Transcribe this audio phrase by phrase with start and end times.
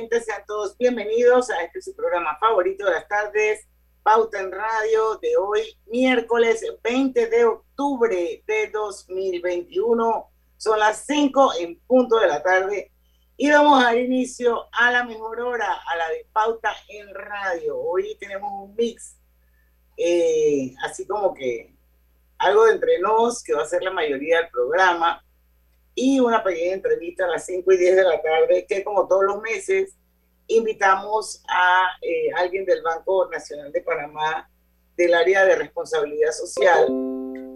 [0.00, 0.24] Oyentes.
[0.24, 3.66] Sean todos bienvenidos a este su programa favorito de las tardes,
[4.02, 10.30] Pauta en Radio, de hoy, miércoles 20 de octubre de 2021.
[10.56, 12.92] Son las 5 en punto de la tarde
[13.36, 17.78] y vamos a dar inicio a la mejor hora, a la de Pauta en Radio.
[17.78, 19.18] Hoy tenemos un mix,
[19.98, 21.76] eh, así como que
[22.38, 25.22] algo de entre nos, que va a ser la mayoría del programa
[25.94, 29.24] y una pequeña entrevista a las 5 y 10 de la tarde, que como todos
[29.24, 29.94] los meses
[30.46, 34.50] invitamos a eh, alguien del Banco Nacional de Panamá
[34.96, 36.88] del área de responsabilidad social,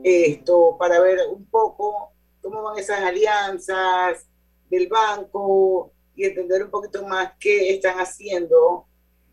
[0.03, 4.27] esto para ver un poco cómo van esas alianzas
[4.71, 8.87] del banco y entender un poquito más qué están haciendo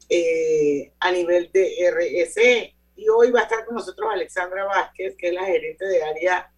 [0.10, 2.76] eh, a nivel de RSE.
[2.96, 6.52] Y hoy va a estar con nosotros Alexandra Vázquez, que es la gerente de área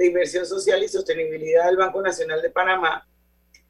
[0.00, 3.06] de Inversión Social y Sostenibilidad del Banco Nacional de Panamá,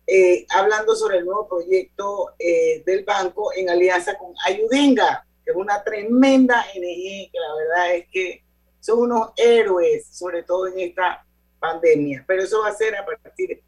[0.06, 5.56] eh, hablando sobre el nuevo proyecto eh, del banco en alianza con Ayudinga, que es
[5.56, 8.45] una tremenda NG, que la verdad es que
[8.78, 11.27] son unos héroes, sobre todo en esta
[11.58, 12.23] pandemia.
[12.28, 13.61] Pero eso va a ser a partir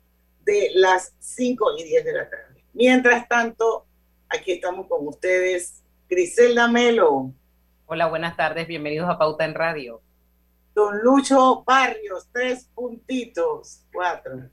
[0.45, 2.65] de las 5 y 10 de la tarde.
[2.75, 3.87] Mientras tanto,
[4.29, 5.83] aquí estamos con ustedes.
[6.09, 7.33] Griselda Melo.
[7.87, 8.69] Hola, buenas tardes.
[8.69, 10.01] Bienvenidos a Pauta en Radio.
[10.75, 14.49] Don Lucho Barrios, tres puntitos, cuatro.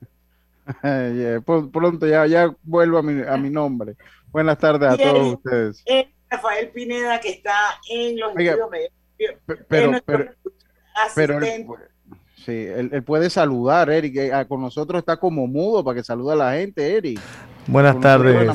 [1.72, 3.96] Pronto ya, ya vuelvo a mi, a mi nombre.
[4.30, 5.84] Buenas tardes a todos ustedes.
[6.30, 8.56] Rafael Pineda, que está en los Oiga,
[9.46, 10.32] pero, pero,
[11.14, 11.66] pero él,
[12.36, 14.16] sí, él, él, puede saludar, Eric.
[14.16, 17.20] Eh, con nosotros está como mudo para que salude a la gente, Eric.
[17.66, 18.54] Buenas tardes.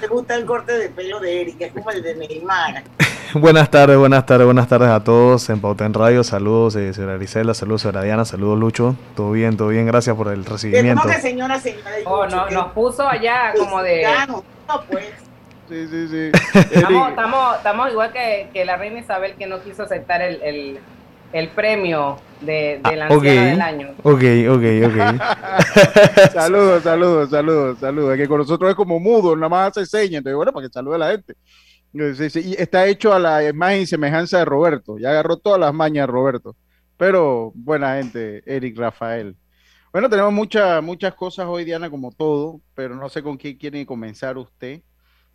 [0.00, 2.84] Me gusta el corte de pelo de Eric, es como el de Neymar.
[3.34, 6.24] buenas tardes, buenas tardes, buenas tardes a todos en Pauta en Radio.
[6.24, 8.96] Saludos, eh, señora Grisela, saludos, señora Diana, saludos, Lucho.
[9.14, 11.02] Todo bien, todo bien, gracias por el recibimiento.
[11.02, 11.90] ¿Cómo que señora, señora?
[12.06, 14.06] Oh, no, nos puso allá como de.
[14.26, 14.42] No,
[14.90, 15.04] pues.
[15.68, 16.30] Sí, sí, sí.
[16.72, 20.80] estamos, estamos, estamos igual que, que, la reina Isabel que no quiso aceptar el, el,
[21.32, 23.36] el premio de, de la ah, okay.
[23.36, 23.88] del año.
[24.02, 26.32] Ok, ok, ok.
[26.32, 28.16] saludos, saludos, saludos, saludos.
[28.16, 30.18] Que con nosotros es como mudo, nada más hace señas.
[30.18, 31.34] Entonces, bueno, para que salude a la gente.
[32.14, 34.98] Sí, sí, y está hecho a la imagen y semejanza de Roberto.
[34.98, 36.56] Ya agarró todas las mañas Roberto.
[36.96, 39.36] Pero buena gente, Eric Rafael.
[39.92, 43.84] Bueno, tenemos muchas muchas cosas hoy, Diana, como todo, pero no sé con quién quiere
[43.86, 44.82] comenzar usted.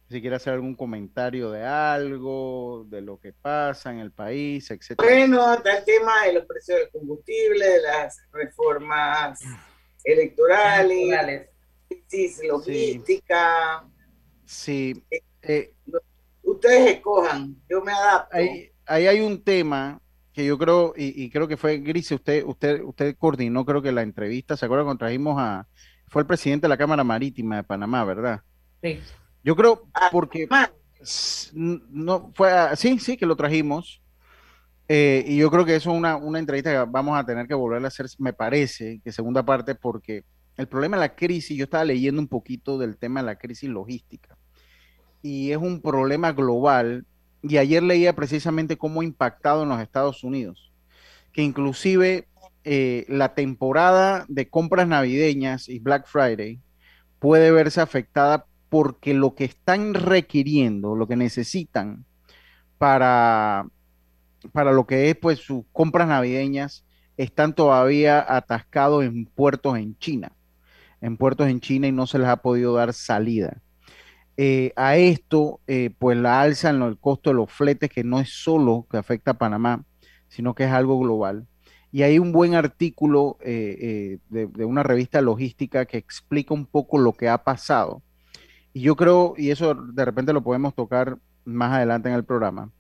[0.10, 4.94] Si quiere hacer algún comentario de algo, de lo que pasa en el país, etc.
[4.98, 9.40] Bueno, está el tema de los precios del combustible, de las reformas
[10.04, 11.50] electorales, electorales.
[11.88, 13.84] crisis logística.
[14.46, 14.94] Sí.
[14.94, 15.22] sí.
[15.42, 15.74] Eh,
[16.44, 18.38] ustedes escojan, yo me adapto.
[18.38, 20.00] Ahí, ahí hay un tema
[20.34, 23.94] que yo creo, y, y, creo que fue Gris, usted, usted, usted coordinó, creo que
[23.94, 25.66] la entrevista, ¿se acuerda cuando trajimos a,
[26.08, 28.42] fue el presidente de la Cámara Marítima de Panamá, ¿verdad?
[28.84, 29.00] Sí.
[29.46, 30.50] Yo creo, porque
[31.54, 34.02] no fue, sí, sí, que lo trajimos,
[34.88, 37.54] eh, y yo creo que eso es una, una entrevista que vamos a tener que
[37.54, 40.24] volver a hacer, me parece, que segunda parte, porque
[40.58, 43.70] el problema de la crisis, yo estaba leyendo un poquito del tema de la crisis
[43.70, 44.36] logística
[45.22, 47.06] y es un problema global.
[47.44, 50.72] Y ayer leía precisamente cómo ha impactado en los Estados Unidos,
[51.34, 52.28] que inclusive
[52.64, 56.60] eh, la temporada de compras navideñas y Black Friday
[57.20, 62.04] puede verse afectada porque lo que están requiriendo, lo que necesitan
[62.78, 63.70] para,
[64.52, 66.86] para lo que es pues sus compras navideñas,
[67.16, 70.34] están todavía atascados en puertos en China,
[71.00, 73.62] en puertos en China y no se les ha podido dar salida.
[74.36, 78.20] Eh, a esto, eh, pues la alza en el costo de los fletes, que no
[78.20, 79.86] es solo que afecta a Panamá,
[80.28, 81.48] sino que es algo global.
[81.94, 86.98] Y hay un buen artículo eh, de, de, una revista logística que explica un poco
[86.98, 88.02] lo que ha pasado.
[88.76, 92.74] Y yo creo, y eso de repente lo podemos tocar más adelante en el programa,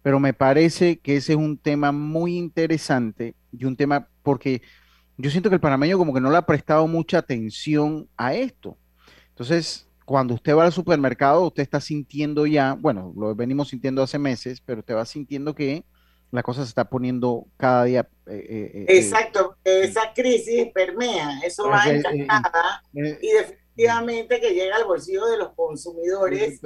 [0.00, 4.62] pero me parece que ese es un tema muy interesante y un tema porque
[5.16, 8.78] yo siento que el panameño como que no le ha prestado mucha atención a esto.
[9.30, 14.20] Entonces, cuando usted va al supermercado, usted está sintiendo ya, bueno, lo venimos sintiendo hace
[14.20, 15.84] meses, pero usted va sintiendo que
[16.30, 18.08] la cosa se está poniendo cada día.
[18.28, 23.30] Eh, eh, eh, Exacto, esa crisis permea, eso va encantada y
[23.80, 26.60] definitivamente que llega al bolsillo de los consumidores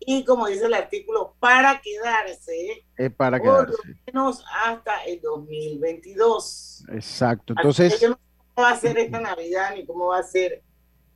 [0.00, 2.86] y como dice el artículo, para quedarse,
[3.16, 3.76] para por lo
[4.06, 6.84] menos hasta el 2022.
[6.92, 8.00] Exacto, entonces...
[8.00, 8.16] cómo
[8.58, 10.62] va a ser esta Navidad ni cómo va a ser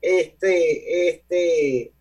[0.03, 1.95] este, este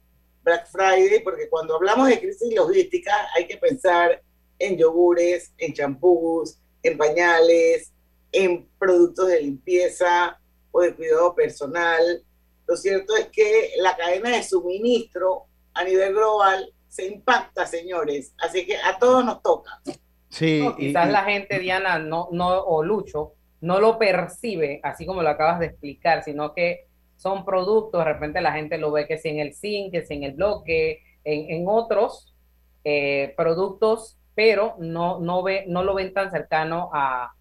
[0.44, 4.21] Black Friday, porque cuando hablamos de crisis logística hay que pensar
[4.59, 7.94] en yogures, en champús, en pañales,
[8.33, 10.38] en productos de limpieza
[10.71, 12.23] o de cuidado personal.
[12.68, 18.33] Lo cierto es que la cadena de suministro a nivel global se impacta, señores.
[18.39, 19.81] Así que a todos nos toca.
[20.30, 25.30] Sí, quizás la gente, Diana, no, no, o Lucho, no lo percibe así como lo
[25.30, 26.88] acabas de explicar, sino que
[27.18, 30.15] son productos, de repente la gente lo ve que si en el zinc, que si
[30.15, 32.36] en el bloque, en, otros
[32.83, 37.33] eh, productos pero no, no, ve, no lo ven tan cercano a,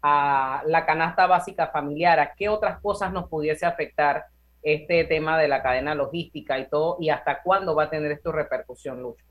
[0.00, 2.18] la canasta básica familiar.
[2.20, 4.24] ¿A qué otras cosas nos pudiese afectar
[4.62, 6.96] este tema de la cadena logística y todo?
[7.00, 9.24] ¿Y hasta cuándo va a tener esto repercusión, Lucho?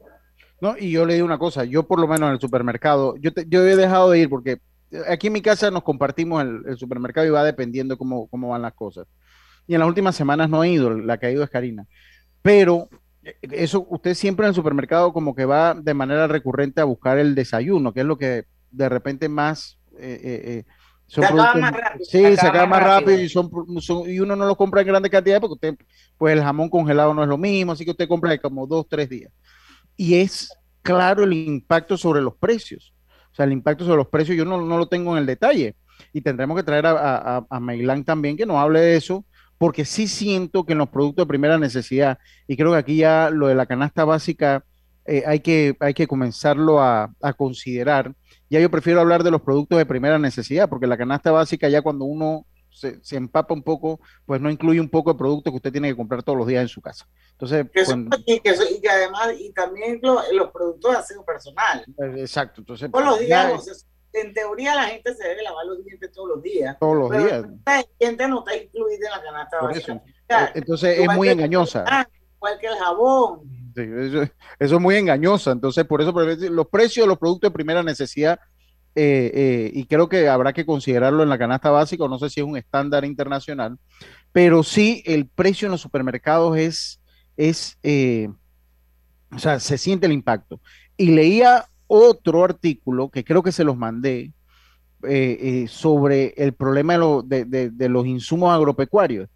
[0.59, 3.31] No, y yo le digo una cosa, yo por lo menos en el supermercado, yo,
[3.47, 4.59] yo he dejado de ir porque
[5.07, 8.73] aquí en mi casa nos compartimos el, supermercado y va dependiendo cómo, cómo van las
[8.73, 9.07] cosas.
[9.67, 11.85] Y en las últimas semanas no he ido, la que ha ido es Karina.
[12.41, 12.89] Pero
[13.41, 17.35] eso usted siempre en el supermercado como que va de manera recurrente a buscar el
[17.35, 19.77] desayuno, que es lo que de repente más...
[19.99, 20.63] Eh, eh,
[21.07, 22.05] eh se acaba más rápido.
[22.05, 23.49] Sí, se, acaba más rápido, y, son,
[24.07, 25.85] y uno no lo compra en grandes cantidades porque usted,
[26.17, 28.85] pues el jamón congelado no es lo mismo, así que usted compra de como dos,
[28.89, 29.31] tres días.
[29.95, 30.49] Y es
[30.81, 32.93] claro el impacto sobre los precios.
[33.31, 35.75] O sea, el impacto sobre los precios yo no, no lo tengo en el detalle.
[36.13, 39.25] Y tendremos que traer a, a, a también que nos hable de eso,
[39.57, 43.29] porque sí siento que en los productos de primera necesidad, y creo que aquí ya
[43.31, 44.63] lo de la canasta básica
[45.07, 48.13] eh, hay, que, hay que comenzarlo a, considerar.
[48.49, 51.81] Ya yo prefiero hablar de los productos de primera necesidad, porque la canasta básica ya
[51.81, 55.71] cuando uno se, empapa un poco, pues no incluye un poco de producto que usted
[55.71, 57.07] tiene que comprar todos los días en su casa.
[57.31, 57.65] Entonces,
[58.25, 61.85] y, que, además, y también los productos de aseo personal.
[62.15, 62.61] Exacto.
[62.61, 66.41] Entonces, todos los días, en teoría la gente se debe lavar los dientes todos los
[66.41, 66.77] días.
[66.79, 67.45] Todos los días.
[67.65, 70.03] La gente no está incluida en la canasta básica.
[70.29, 72.07] Eh, entonces es muy engañosa.
[72.35, 73.56] igual que el jabón.
[73.77, 74.23] Eso,
[74.59, 75.51] es muy engañosa.
[75.51, 78.39] Entonces, por eso los precios de los productos de primera necesidad,
[78.95, 82.39] eh, eh, y creo que habrá que considerarlo en la canasta básica, no sé si
[82.39, 83.77] es un estándar internacional,
[84.31, 86.99] pero sí el precio en los supermercados es,
[87.35, 87.77] es
[89.31, 90.59] o sea, se siente el impacto.
[90.95, 94.33] Y leía otro artículo que creo que se los mandé
[95.03, 99.29] eh, eh, sobre el problema de, los insumos agropecuarios.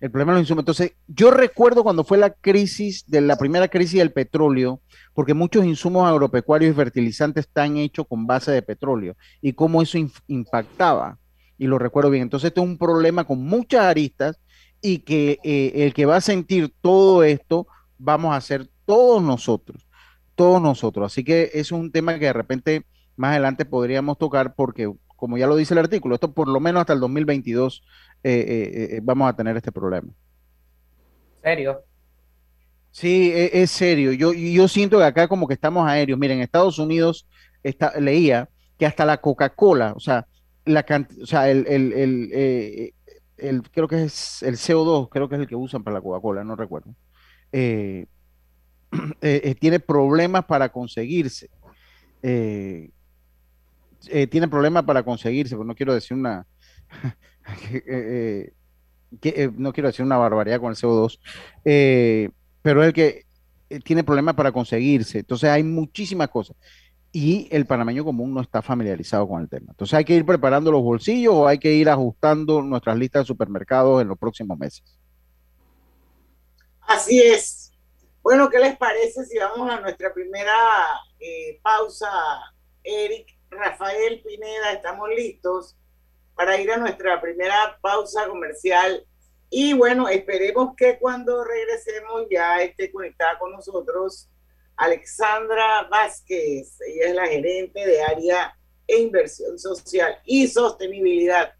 [0.00, 0.62] El problema de los insumos.
[0.62, 4.80] Entonces, yo recuerdo cuando fue la crisis, de la primera crisis del petróleo,
[5.14, 9.98] porque muchos insumos agropecuarios y fertilizantes están hechos con base de petróleo y cómo eso
[10.26, 11.18] impactaba.
[11.58, 12.24] Y lo recuerdo bien.
[12.24, 14.38] Entonces, este es un problema con muchas aristas
[14.82, 17.66] y que eh, el que va a sentir todo esto
[17.98, 19.86] vamos a ser todos nosotros
[20.36, 21.12] todos nosotros.
[21.12, 25.48] Así que es un tema que de repente más adelante podríamos tocar porque, como ya
[25.48, 27.82] lo dice el artículo, esto por lo menos hasta el 2022
[28.28, 30.08] eh, eh, eh, vamos a tener este problema.
[31.42, 31.84] ¿Serio?
[32.90, 34.12] Sí, e, es, serio.
[34.12, 36.18] Yo, yo siento que acá como que estamos aéreos.
[36.18, 37.28] Miren, en Estados Unidos
[37.62, 38.48] está, leía
[38.78, 40.26] que hasta la Coca-Cola, o sea,
[40.64, 40.84] la
[41.22, 42.92] o sea, el, el,
[43.36, 46.42] el, creo que es el CO2, creo que es el que usan para la Coca-Cola,
[46.42, 46.94] no recuerdo.
[47.52, 48.06] Eh,
[49.20, 51.50] Eh, eh, tiene problemas para conseguirse.
[52.22, 52.90] Tiene
[54.48, 56.46] problemas para conseguirse, pero no quiero decir una...
[59.56, 61.18] no quiero decir una barbaridad con el CO2,
[62.62, 63.26] pero el que
[63.84, 65.20] tiene problemas para conseguirse.
[65.20, 66.56] Entonces hay muchísimas cosas.
[67.12, 69.68] Y el panameño común no está familiarizado con el tema.
[69.70, 73.26] Entonces hay que ir preparando los bolsillos o hay que ir ajustando nuestras listas de
[73.26, 74.82] supermercados en los próximos meses.
[76.82, 77.72] Así es.
[78.22, 80.52] Bueno, ¿qué les parece si vamos a nuestra primera
[81.18, 82.08] eh, pausa?
[82.82, 85.76] Eric, Rafael Pineda, estamos listos
[86.36, 89.04] para ir a nuestra primera pausa comercial.
[89.48, 94.28] Y bueno, esperemos que cuando regresemos ya esté conectada con nosotros
[94.76, 96.78] Alexandra Vázquez.
[96.86, 101.52] Ella es la gerente de área e inversión social y sostenibilidad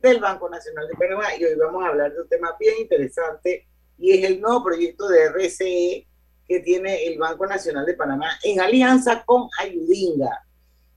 [0.00, 1.34] del Banco Nacional de Panamá.
[1.38, 5.08] Y hoy vamos a hablar de un tema bien interesante y es el nuevo proyecto
[5.08, 6.06] de RCE
[6.46, 10.44] que tiene el Banco Nacional de Panamá en alianza con Ayudinga.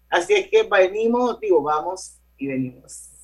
[0.09, 3.16] Así es que venimos, digo, vamos y venimos.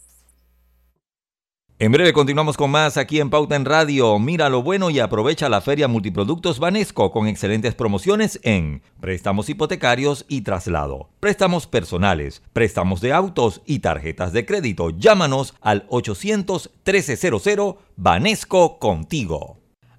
[1.83, 4.17] En breve continuamos con más aquí en Pauta en Radio.
[4.17, 10.23] Mira lo bueno y aprovecha la Feria Multiproductos Banesco con excelentes promociones en préstamos hipotecarios
[10.29, 14.91] y traslado, préstamos personales, préstamos de autos y tarjetas de crédito.
[14.91, 19.57] Llámanos al 800 1300 Banesco contigo.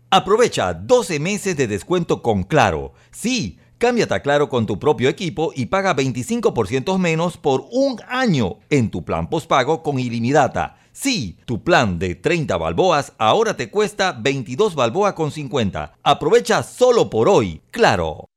[0.08, 2.94] Aprovecha 12 meses de descuento con Claro.
[3.10, 8.56] Sí, cámbiate a Claro con tu propio equipo y paga 25% menos por un año
[8.70, 14.12] en tu plan postpago con ilimitada Sí, tu plan de 30 balboas ahora te cuesta
[14.12, 15.98] 22 balboas con 50.
[16.04, 18.28] Aprovecha solo por hoy, claro.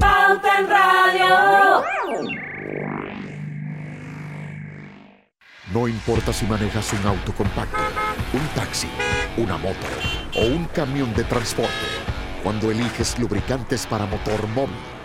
[0.00, 1.82] Pauta en Radio.
[5.72, 7.78] No importa si manejas un auto compacto,
[8.32, 8.88] un taxi,
[9.36, 9.86] una moto
[10.34, 11.70] o un camión de transporte.
[12.42, 14.74] Cuando eliges lubricantes para motor móvil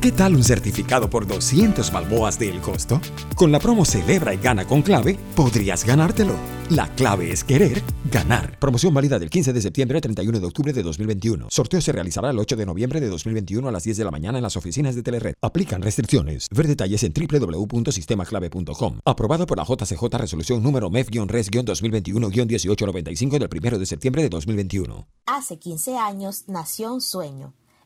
[0.00, 3.02] ¿Qué tal un certificado por 200 balboas del costo?
[3.36, 6.32] Con la promo Celebra y Gana con Clave, podrías ganártelo.
[6.70, 8.58] La clave es querer ganar.
[8.58, 11.48] Promoción válida del 15 de septiembre al 31 de octubre de 2021.
[11.50, 14.38] Sorteo se realizará el 8 de noviembre de 2021 a las 10 de la mañana
[14.38, 15.34] en las oficinas de Telered.
[15.42, 16.46] Aplican restricciones.
[16.50, 19.00] Ver detalles en www.sistemaclave.com.
[19.04, 25.06] Aprobado por la JCJ Resolución número MEF-RES-2021-1895 del 1 de septiembre de 2021.
[25.26, 27.52] Hace 15 años nació un sueño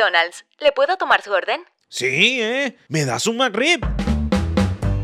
[0.00, 0.46] McDonald's.
[0.60, 1.60] ¿Le puedo tomar su orden?
[1.88, 2.76] Sí, ¿eh?
[2.88, 3.80] ¿Me das un McRib?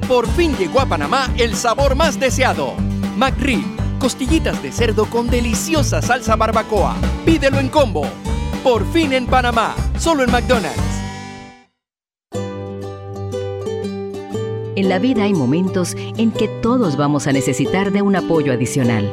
[0.08, 2.72] Por fin llegó a Panamá el sabor más deseado.
[3.16, 3.64] McRib.
[3.98, 6.96] Costillitas de cerdo con deliciosa salsa barbacoa.
[7.26, 8.06] Pídelo en combo.
[8.62, 9.74] Por fin en Panamá.
[9.98, 10.80] Solo en McDonald's.
[14.76, 19.12] En la vida hay momentos en que todos vamos a necesitar de un apoyo adicional.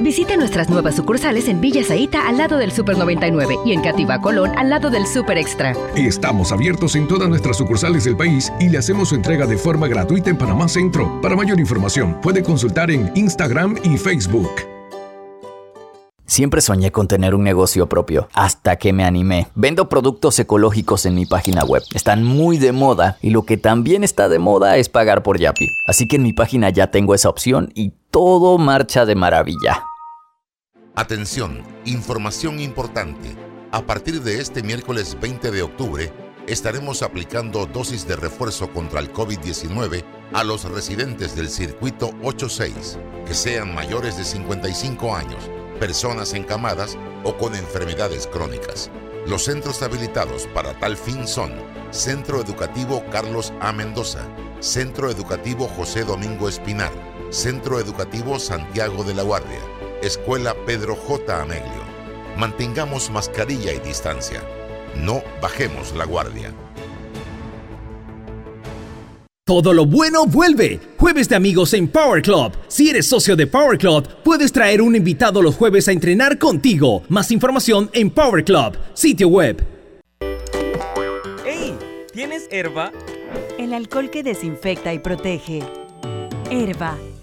[0.00, 4.20] Visite nuestras nuevas sucursales en Villa Zaita al lado del Super 99 y en Cativa
[4.20, 5.74] Colón al lado del Super Extra.
[5.94, 9.88] Estamos abiertos en todas nuestras sucursales del país y le hacemos su entrega de forma
[9.88, 11.20] gratuita en Panamá Centro.
[11.20, 14.50] Para mayor información, puede consultar en Instagram y Facebook.
[16.24, 19.48] Siempre soñé con tener un negocio propio, hasta que me animé.
[19.56, 21.82] Vendo productos ecológicos en mi página web.
[21.92, 25.66] Están muy de moda y lo que también está de moda es pagar por Yapi.
[25.86, 29.89] Así que en mi página ya tengo esa opción y todo marcha de maravilla.
[31.00, 33.34] Atención, información importante.
[33.72, 36.12] A partir de este miércoles 20 de octubre,
[36.46, 40.04] estaremos aplicando dosis de refuerzo contra el COVID-19
[40.34, 47.34] a los residentes del circuito 86, que sean mayores de 55 años, personas encamadas o
[47.38, 48.90] con enfermedades crónicas.
[49.26, 51.50] Los centros habilitados para tal fin son
[51.92, 53.72] Centro Educativo Carlos A.
[53.72, 54.28] Mendoza,
[54.60, 56.92] Centro Educativo José Domingo Espinar,
[57.30, 59.60] Centro Educativo Santiago de la Guardia,
[60.02, 61.42] Escuela Pedro J.
[61.42, 61.82] Ameglio.
[62.38, 64.40] Mantengamos mascarilla y distancia.
[64.96, 66.54] No bajemos la guardia.
[69.44, 70.80] Todo lo bueno vuelve.
[70.96, 72.52] Jueves de amigos en Power Club.
[72.68, 77.02] Si eres socio de Power Club, puedes traer un invitado los jueves a entrenar contigo.
[77.10, 79.62] Más información en Power Club, sitio web.
[81.44, 81.76] ¡Hey!
[82.14, 82.90] ¿Tienes herba?
[83.58, 85.62] El alcohol que desinfecta y protege.
[86.50, 86.96] Herba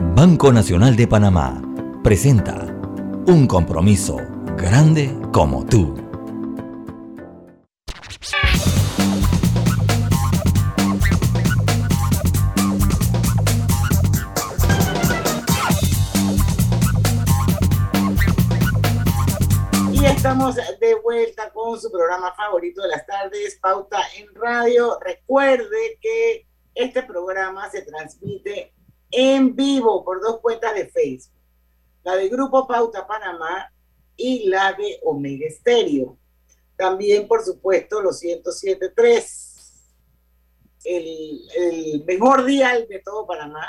[0.00, 1.60] Banco Nacional de Panamá
[2.04, 2.66] presenta
[3.26, 4.16] un compromiso
[4.56, 5.92] grande como tú.
[19.92, 24.96] Y estamos de vuelta con su programa favorito de las tardes, Pauta en Radio.
[25.00, 28.77] Recuerde que este programa se transmite
[29.10, 31.34] en vivo por dos cuentas de Facebook,
[32.04, 33.72] la de Grupo Pauta Panamá
[34.16, 36.18] y la de Omega Estéreo.
[36.76, 39.82] También, por supuesto, los 107.3,
[40.84, 43.66] el, el mejor dial de todo Panamá.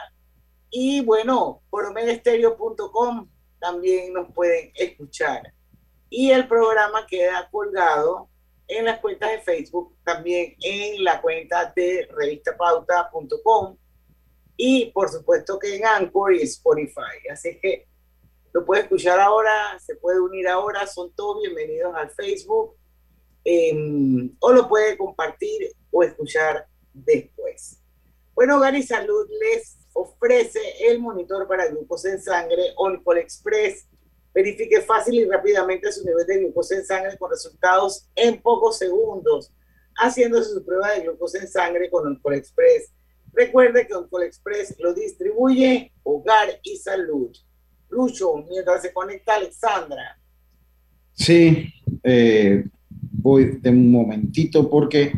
[0.69, 3.27] Y bueno, por omegaestereo.com
[3.60, 5.53] también nos pueden escuchar.
[6.10, 8.29] Y el programa queda colgado
[8.67, 13.77] en las cuentas de Facebook, también en la cuenta de revistapauta.com
[14.62, 17.30] y por supuesto que en Anchor y Spotify.
[17.32, 17.88] Así que
[18.51, 22.75] lo puede escuchar ahora, se puede unir ahora, son todos bienvenidos al Facebook
[23.46, 27.80] eh, o lo puede compartir o escuchar después.
[28.36, 33.88] Bueno, Gary Salud les ofrece el monitor para glucosa en sangre Oncol Express.
[34.34, 39.54] Verifique fácil y rápidamente su nivel de glucosa en sangre con resultados en pocos segundos,
[39.96, 42.92] haciéndose su prueba de glucosa en sangre con Oncol Express.
[43.33, 47.31] Recuerde que Oncol Express lo distribuye Hogar y Salud.
[47.89, 50.19] Lucho, mientras se conecta Alexandra.
[51.13, 55.13] Sí, eh, voy de un momentito porque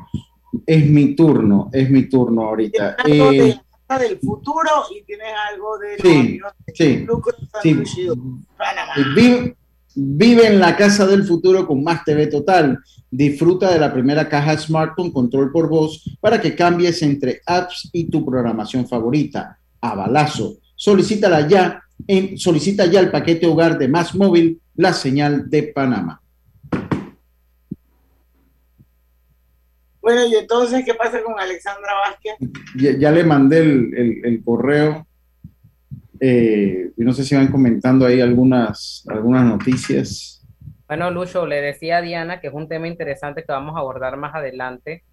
[0.65, 2.95] es mi turno, es mi turno ahorita.
[2.97, 3.59] Algo Eh, de-
[3.99, 6.39] del futuro y tienes algo de Sí,
[6.73, 8.07] sí, sí.
[9.15, 9.57] Vive,
[9.95, 12.77] vive en la casa del futuro con Más TV Total.
[13.09, 17.89] Disfruta de la primera caja Smart con control por voz para que cambies entre apps
[17.91, 19.57] y tu programación favorita.
[19.81, 20.57] A balazo.
[20.75, 26.21] Solicítala ya en, solicita ya el paquete hogar de Más Móvil, la señal de Panamá.
[30.01, 32.33] Bueno, y entonces, ¿qué pasa con Alexandra Vázquez?
[32.75, 35.05] Ya, ya le mandé el, el- el correo.
[36.21, 40.45] Eh, no sé si van comentando ahí algunas, algunas noticias.
[40.87, 44.17] Bueno, Lucho, le decía a Diana que es un tema interesante que vamos a abordar
[44.17, 45.03] más adelante,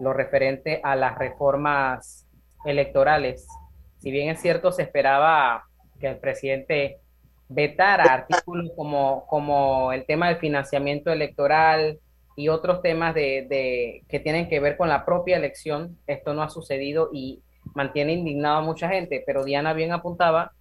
[0.00, 2.26] lo referente a las reformas
[2.64, 3.46] electorales.
[3.98, 5.64] Si bien es cierto, se esperaba
[6.00, 6.98] que el presidente
[7.48, 11.98] vetara artículos como, como el tema del financiamiento electoral
[12.36, 16.42] y otros temas de, de- que tienen que ver con la propia elección, esto no
[16.42, 17.42] ha sucedido y
[17.74, 20.52] mantiene indignado a mucha gente, pero Diana bien apuntaba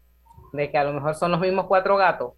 [0.51, 2.33] de que a lo mejor son los mismos cuatro gatos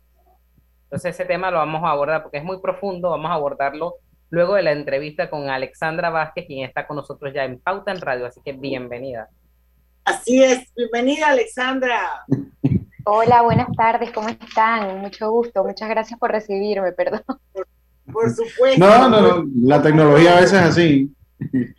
[0.85, 3.95] entonces ese tema lo vamos a abordar porque es muy profundo, vamos a abordarlo
[4.29, 8.01] luego de la entrevista con Alexandra Vázquez, quien está con nosotros ya en Pauta en
[8.01, 9.29] Radio, así que bienvenida.
[10.03, 12.25] Así es, bienvenida Alexandra.
[13.05, 14.99] Hola, buenas tardes, ¿cómo están?
[14.99, 17.23] Mucho gusto, muchas gracias por recibirme, perdón.
[18.11, 18.79] Por supuesto.
[18.79, 21.14] No, no, no, la tecnología a veces es así.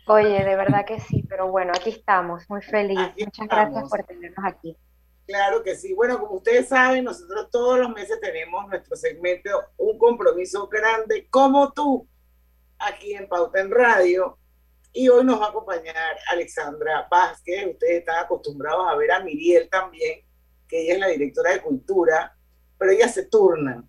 [0.07, 2.99] Oye, de verdad que sí, pero bueno, aquí estamos, muy feliz.
[3.17, 3.89] Muchas gracias estamos.
[3.89, 4.77] por tenernos aquí.
[5.25, 5.93] Claro que sí.
[5.93, 11.73] Bueno, como ustedes saben, nosotros todos los meses tenemos nuestro segmento Un compromiso grande como
[11.73, 12.07] tú,
[12.79, 14.37] aquí en Pauta en Radio.
[14.93, 17.67] Y hoy nos va a acompañar Alexandra Vázquez.
[17.67, 20.21] Ustedes están acostumbrados a ver a Miriel también,
[20.67, 22.35] que ella es la directora de cultura,
[22.77, 23.87] pero ellas se turnan.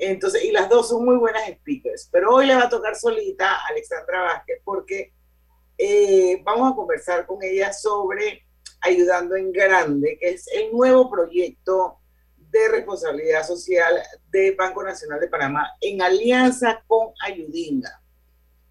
[0.00, 2.08] Entonces, y las dos son muy buenas speakers.
[2.10, 5.12] Pero hoy le va a tocar solita a Alexandra Vázquez porque
[5.76, 8.46] eh, vamos a conversar con ella sobre
[8.80, 11.98] Ayudando en Grande, que es el nuevo proyecto
[12.36, 18.00] de responsabilidad social del Banco Nacional de Panamá en alianza con Ayudinga.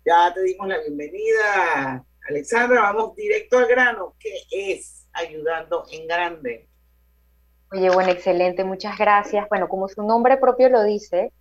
[0.06, 2.82] Ya te dimos la bienvenida, Alexandra.
[2.82, 4.16] Vamos directo al grano.
[4.20, 6.69] ¿Qué es Ayudando en Grande?
[7.72, 9.48] Oye, bueno, excelente, muchas gracias.
[9.50, 11.32] Bueno, como su nombre propio lo dice,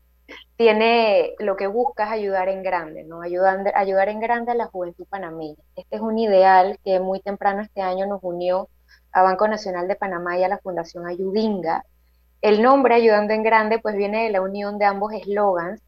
[0.56, 3.22] tiene lo que busca es ayudar en grande, ¿no?
[3.22, 5.56] Ayudando, ayudar en grande a la juventud panameña.
[5.74, 8.68] Este es un ideal que muy temprano este año nos unió
[9.12, 11.84] a Banco Nacional de Panamá y a la Fundación Ayudinga.
[12.42, 15.82] El nombre Ayudando en Grande pues viene de la unión de ambos eslogans.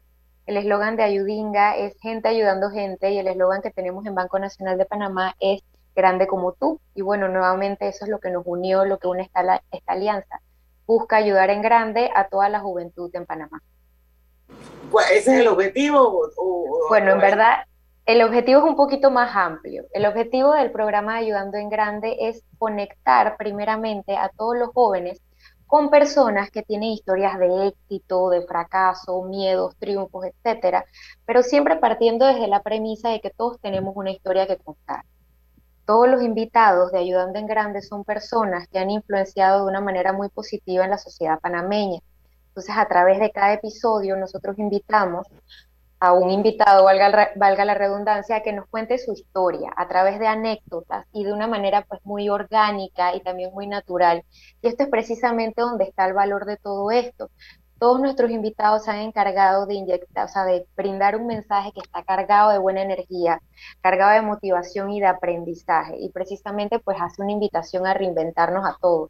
[0.47, 4.39] El eslogan de Ayudinga es gente ayudando gente y el eslogan que tenemos en Banco
[4.39, 5.61] Nacional de Panamá es
[5.95, 6.79] grande como tú.
[6.95, 10.41] Y bueno, nuevamente eso es lo que nos unió, lo que une esta, esta alianza.
[10.85, 13.61] Busca ayudar en grande a toda la juventud en Panamá.
[15.11, 16.29] ¿Ese es el objetivo?
[16.89, 17.63] bueno, en verdad,
[18.05, 19.85] el objetivo es un poquito más amplio.
[19.93, 25.21] El objetivo del programa Ayudando en Grande es conectar primeramente a todos los jóvenes
[25.71, 30.83] con personas que tienen historias de éxito, de fracaso, miedos, triunfos, etcétera,
[31.25, 35.05] pero siempre partiendo desde la premisa de que todos tenemos una historia que contar.
[35.91, 40.13] Todos los invitados de Ayudando en Grande son personas que han influenciado de una manera
[40.13, 41.99] muy positiva en la sociedad panameña.
[42.47, 45.27] Entonces, a través de cada episodio, nosotros invitamos
[45.99, 50.27] a un invitado, valga, valga, la redundancia, que nos cuente su historia a través de
[50.27, 54.23] anécdotas y de una manera pues muy orgánica y también muy natural.
[54.61, 57.29] Y esto es precisamente donde está el valor de todo esto.
[57.81, 61.79] Todos nuestros invitados se han encargado de inyectar, o sea, de brindar un mensaje que
[61.79, 63.41] está cargado de buena energía,
[63.81, 65.95] cargado de motivación y de aprendizaje.
[65.97, 69.09] Y precisamente pues hace una invitación a reinventarnos a todos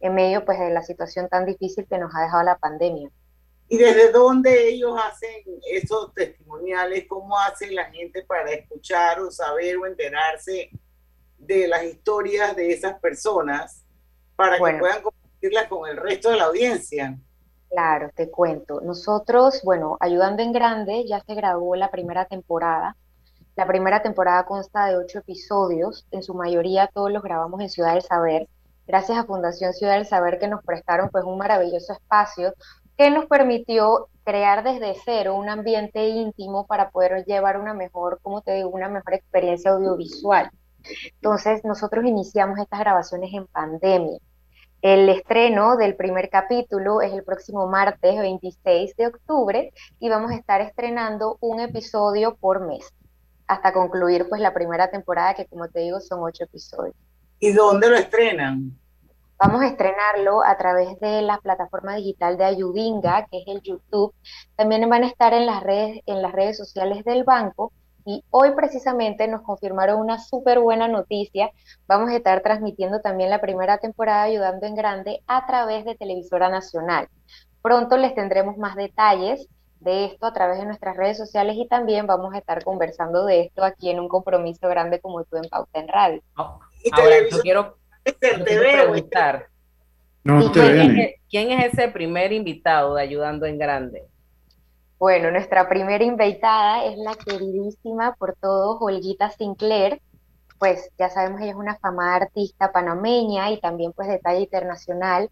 [0.00, 3.08] en medio pues de la situación tan difícil que nos ha dejado la pandemia.
[3.70, 7.06] ¿Y desde dónde ellos hacen esos testimoniales?
[7.08, 10.68] ¿Cómo hace la gente para escuchar o saber o enterarse
[11.38, 13.82] de las historias de esas personas
[14.36, 17.18] para que puedan compartirlas con el resto de la audiencia?
[17.70, 18.80] Claro, te cuento.
[18.80, 22.96] Nosotros, bueno, Ayudando en Grande ya se grabó la primera temporada.
[23.56, 27.94] La primera temporada consta de ocho episodios, en su mayoría todos los grabamos en Ciudad
[27.94, 28.48] del Saber.
[28.86, 32.54] Gracias a Fundación Ciudad del Saber que nos prestaron pues un maravilloso espacio
[32.96, 38.42] que nos permitió crear desde cero un ambiente íntimo para poder llevar una mejor, como
[38.42, 40.50] te digo, una mejor experiencia audiovisual.
[41.14, 44.18] Entonces, nosotros iniciamos estas grabaciones en pandemia.
[44.82, 50.36] El estreno del primer capítulo es el próximo martes 26 de octubre y vamos a
[50.36, 52.90] estar estrenando un episodio por mes
[53.46, 56.94] hasta concluir pues la primera temporada que como te digo son ocho episodios.
[57.40, 58.78] ¿Y dónde lo estrenan?
[59.38, 64.14] Vamos a estrenarlo a través de la plataforma digital de Ayudinga, que es el YouTube.
[64.56, 67.72] También van a estar en las redes, en las redes sociales del banco.
[68.04, 71.50] Y hoy precisamente nos confirmaron una súper buena noticia.
[71.86, 76.48] Vamos a estar transmitiendo también la primera temporada Ayudando en Grande a través de Televisora
[76.48, 77.08] Nacional.
[77.62, 79.48] Pronto les tendremos más detalles
[79.80, 83.42] de esto a través de nuestras redes sociales y también vamos a estar conversando de
[83.42, 86.22] esto aquí en un compromiso grande como tú en Pauta en Radio.
[86.34, 87.76] Ahora, yo quiero
[88.20, 89.46] preguntar.
[90.22, 94.04] ¿quién, es, ese primer invitado de Ayudando en Grande?
[95.00, 100.02] Bueno, nuestra primera invitada es la queridísima por todos, Olguita Sinclair.
[100.58, 105.30] Pues ya sabemos, ella es una famada artista panameña y también pues de talla internacional.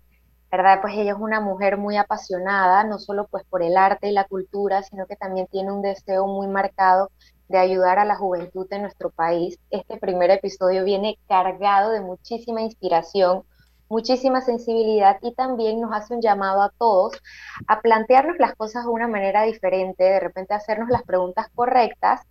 [0.51, 0.81] ¿Verdad?
[0.81, 4.25] Pues ella es una mujer muy apasionada, no solo pues por el arte y la
[4.25, 7.11] cultura, sino que también tiene un deseo muy marcado
[7.49, 9.59] de ayudar a la juventud de nuestro país.
[9.69, 13.43] Este primer episodio viene cargado de muchísima inspiración,
[13.89, 17.21] muchísima sensibilidad y también nos hace un llamado a todos
[17.67, 22.23] a plantearnos las cosas de una manera diferente, de repente hacernos las preguntas correctas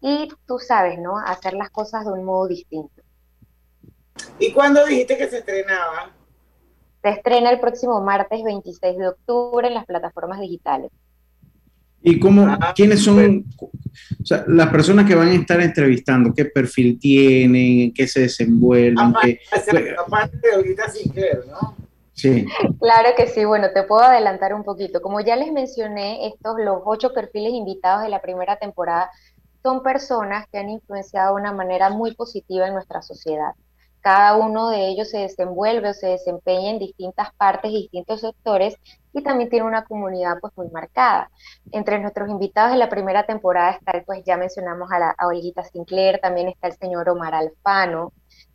[0.00, 1.18] y tú sabes, ¿no?
[1.18, 3.02] Hacer las cosas de un modo distinto.
[4.38, 6.10] ¿Y cuándo dijiste que se estrenaba?
[7.02, 10.90] Se estrena el próximo martes 26 de octubre en las plataformas digitales.
[12.02, 13.44] ¿Y cómo, ah, quiénes son
[14.46, 16.32] las personas que van a estar entrevistando?
[16.34, 17.92] ¿Qué perfil tienen?
[17.92, 18.98] ¿Qué se desenvuelven?
[18.98, 20.84] Aparte, de ahorita
[21.48, 21.76] ¿no?
[22.12, 22.46] Sí.
[22.80, 25.02] Claro que sí, bueno, te puedo adelantar un poquito.
[25.02, 29.10] Como ya les mencioné, estos, los ocho perfiles invitados de la primera temporada,
[29.62, 33.52] son personas que han influenciado de una manera muy positiva en nuestra sociedad
[34.06, 38.76] cada uno de ellos se desenvuelve o se desempeña en distintas partes, distintos sectores
[39.16, 41.30] y también tiene una comunidad pues muy marcada.
[41.72, 46.20] Entre nuestros invitados de la primera temporada está, pues ya mencionamos a, la, a Sinclair,
[46.20, 48.12] también está el señor Omar Alfano,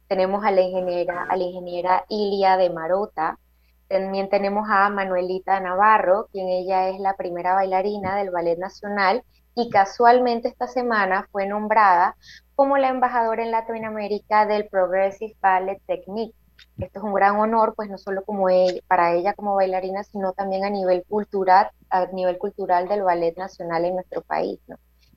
[0.07, 3.39] tenemos a la ingeniera, a la ingeniera Ilia de Marota,
[3.87, 9.23] también tenemos a Manuelita Navarro, quien ella es la primera bailarina del Ballet Nacional
[9.55, 12.15] y casualmente esta semana fue nombrada
[12.53, 16.35] como la embajadora en Latinoamérica del Progressive Ballet Technique.
[16.77, 18.47] Esto es un gran honor, pues no solo como
[18.87, 23.85] para ella como bailarina, sino también a nivel cultural, a nivel cultural del ballet nacional
[23.85, 24.59] en nuestro país.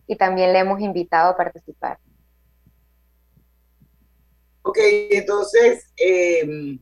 [0.06, 1.98] Y también le hemos invitado a participar.
[4.62, 4.78] Ok,
[5.10, 6.78] entonces, em,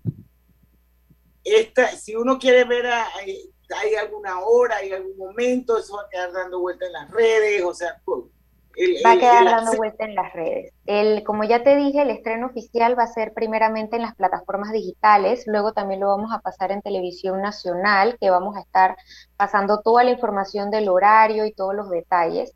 [1.44, 3.06] esta, si uno quiere ver a,
[3.76, 7.62] hay alguna hora, hay algún momento, eso va a quedar dando vuelta en las redes,
[7.64, 8.00] o sea,
[9.04, 10.72] va a quedar dando vuelta en las redes.
[10.86, 14.72] El, como ya te dije, el estreno oficial va a ser primeramente en las plataformas
[14.72, 18.96] digitales, luego también lo vamos a pasar en televisión nacional, que vamos a estar
[19.36, 22.54] pasando toda la información del horario y todos los detalles.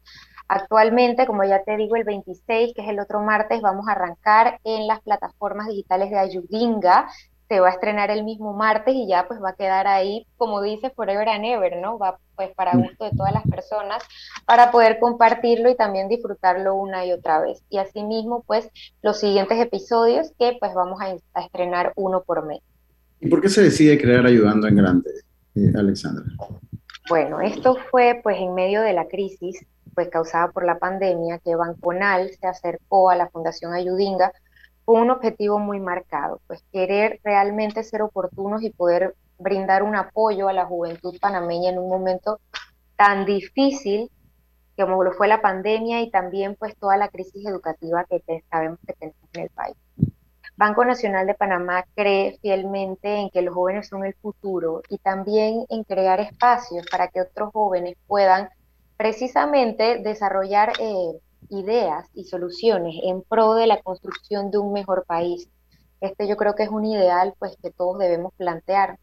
[0.48, 4.60] Actualmente, como ya te digo, el 26, que es el otro martes, vamos a arrancar
[4.62, 7.08] en las plataformas digitales de Ayudinga.
[7.48, 10.62] Se va a estrenar el mismo martes y ya pues va a quedar ahí, como
[10.62, 11.98] dice, forever and ever, ¿no?
[11.98, 12.82] Va pues para mm.
[12.82, 14.02] gusto de todas las personas,
[14.46, 17.62] para poder compartirlo y también disfrutarlo una y otra vez.
[17.70, 18.68] Y asimismo, pues
[19.02, 22.60] los siguientes episodios que pues vamos a, estrenar uno por mes.
[23.20, 25.10] ¿Y por qué se decide crear Ayudando en Grande,
[25.54, 26.24] eh, Alexandra?
[27.08, 31.56] Bueno, esto fue pues en medio de la crisis pues causada por la pandemia que
[31.56, 34.30] Banconal se acercó a la Fundación Ayudinga
[34.86, 40.48] con un objetivo muy marcado, pues querer realmente ser oportunos y poder brindar un apoyo
[40.48, 42.38] a la juventud panameña en un momento
[42.96, 44.10] tan difícil
[44.78, 48.92] como lo fue la pandemia y también pues toda la crisis educativa que sabemos que
[48.92, 49.76] tenemos en el país.
[50.56, 55.64] Banco Nacional de Panamá cree fielmente en que los jóvenes son el futuro y también
[55.68, 58.50] en crear espacios para que otros jóvenes puedan
[58.96, 61.18] precisamente desarrollar eh,
[61.50, 65.48] ideas y soluciones en pro de la construcción de un mejor país.
[66.00, 68.98] Este yo creo que es un ideal pues que todos debemos plantear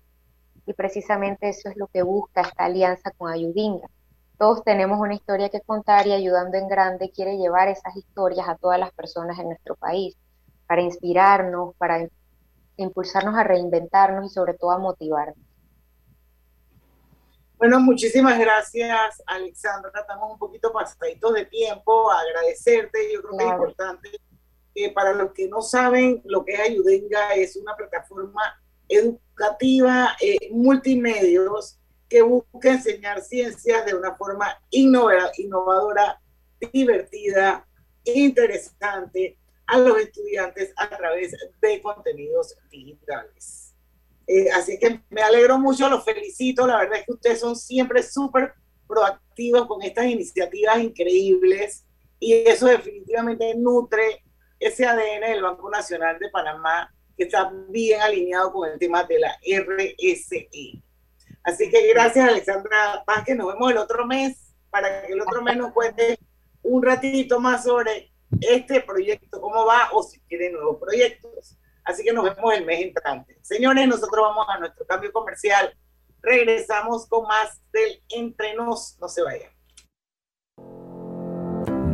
[0.65, 3.87] y precisamente eso es lo que busca esta alianza con Ayudinga.
[4.37, 8.55] Todos tenemos una historia que contar y Ayudando en Grande quiere llevar esas historias a
[8.55, 10.15] todas las personas en nuestro país
[10.67, 12.07] para inspirarnos, para
[12.77, 15.52] impulsarnos a reinventarnos y sobre todo a motivarnos.
[17.63, 19.89] Bueno, muchísimas gracias, Alexandra.
[19.97, 22.11] Estamos un poquito pasaditos de tiempo.
[22.11, 23.13] Agradecerte.
[23.13, 24.09] Yo creo que es importante
[24.75, 30.49] que para los que no saben lo que es Ayudenga, es una plataforma educativa eh,
[30.51, 36.19] multimedios que busca enseñar ciencias de una forma innovadora,
[36.73, 37.65] divertida,
[38.03, 43.62] interesante a los estudiantes a través de contenidos digitales.
[44.27, 46.65] Eh, así que me alegro mucho, los felicito.
[46.65, 48.53] La verdad es que ustedes son siempre súper
[48.87, 51.85] proactivos con estas iniciativas increíbles
[52.19, 54.23] y eso definitivamente nutre
[54.59, 59.19] ese ADN del Banco Nacional de Panamá que está bien alineado con el tema de
[59.19, 60.81] la RSE.
[61.43, 65.41] Así que gracias Alexandra Paz, que nos vemos el otro mes para que el otro
[65.41, 66.17] mes nos cuente
[66.63, 71.57] un ratito más sobre este proyecto, cómo va o si quiere nuevos proyectos.
[71.85, 73.37] Así que nos vemos el mes entrante.
[73.41, 75.75] Señores, nosotros vamos a nuestro cambio comercial.
[76.21, 78.97] Regresamos con más del Entre Nos.
[78.99, 79.51] No se vayan.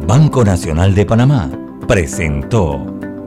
[0.05, 1.49] Banco Nacional de Panamá
[1.87, 2.77] presentó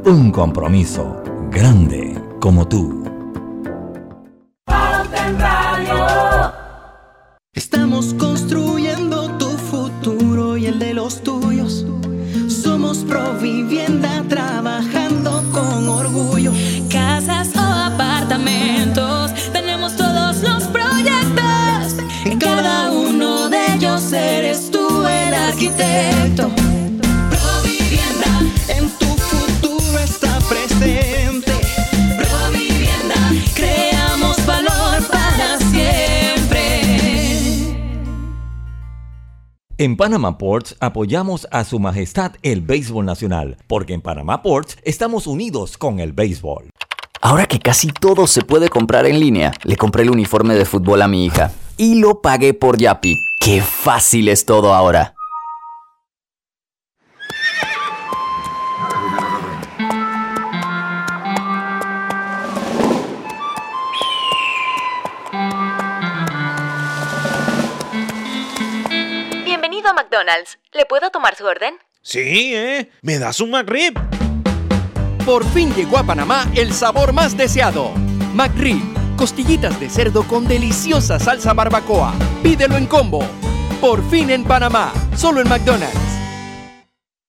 [0.05, 3.05] un compromiso grande como tú.
[7.53, 11.87] Estamos construyendo tu futuro y el de los tuyos.
[12.49, 14.12] Somos Provivienda
[25.79, 26.63] el arquitecto.
[39.79, 45.27] En Panama Ports apoyamos a Su Majestad el Béisbol Nacional, porque en Panama Ports estamos
[45.27, 46.71] unidos con el béisbol.
[47.21, 51.03] Ahora que casi todo se puede comprar en línea, le compré el uniforme de fútbol
[51.03, 53.17] a mi hija y lo pagué por Yapi.
[53.41, 55.15] ¡Qué fácil es todo ahora!
[70.13, 70.59] McDonald's.
[70.73, 71.75] ¿Le puedo tomar su orden?
[72.03, 72.91] Sí, ¿eh?
[73.01, 73.95] ¿Me das un McRib?
[75.25, 77.93] Por fin llegó a Panamá el sabor más deseado.
[78.35, 78.83] McRib,
[79.17, 82.13] costillitas de cerdo con deliciosa salsa barbacoa.
[82.43, 83.21] Pídelo en combo.
[83.81, 86.22] Por fin en Panamá, solo en McDonald's.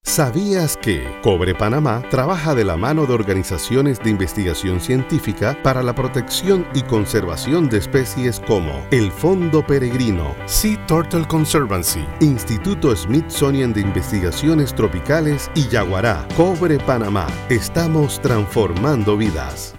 [0.05, 5.95] ¿Sabías que Cobre Panamá trabaja de la mano de organizaciones de investigación científica para la
[5.95, 13.81] protección y conservación de especies como el Fondo Peregrino, Sea Turtle Conservancy, Instituto Smithsonian de
[13.81, 16.27] Investigaciones Tropicales y Yaguará?
[16.37, 17.25] Cobre Panamá.
[17.49, 19.73] Estamos transformando vidas.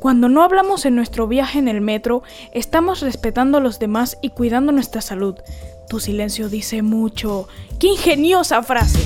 [0.00, 2.22] Cuando no hablamos en nuestro viaje en el metro,
[2.52, 5.36] estamos respetando a los demás y cuidando nuestra salud.
[5.88, 7.48] Tu silencio dice mucho.
[7.80, 8.98] ¡Qué ingeniosa frase!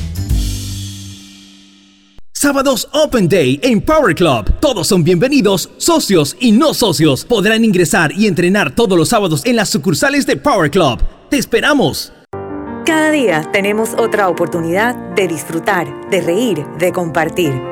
[2.33, 4.53] Sábados Open Day en Power Club.
[4.59, 7.25] Todos son bienvenidos, socios y no socios.
[7.25, 10.99] Podrán ingresar y entrenar todos los sábados en las sucursales de Power Club.
[11.31, 12.13] ¡Te esperamos!
[12.85, 17.72] Cada día tenemos otra oportunidad de disfrutar, de reír, de compartir.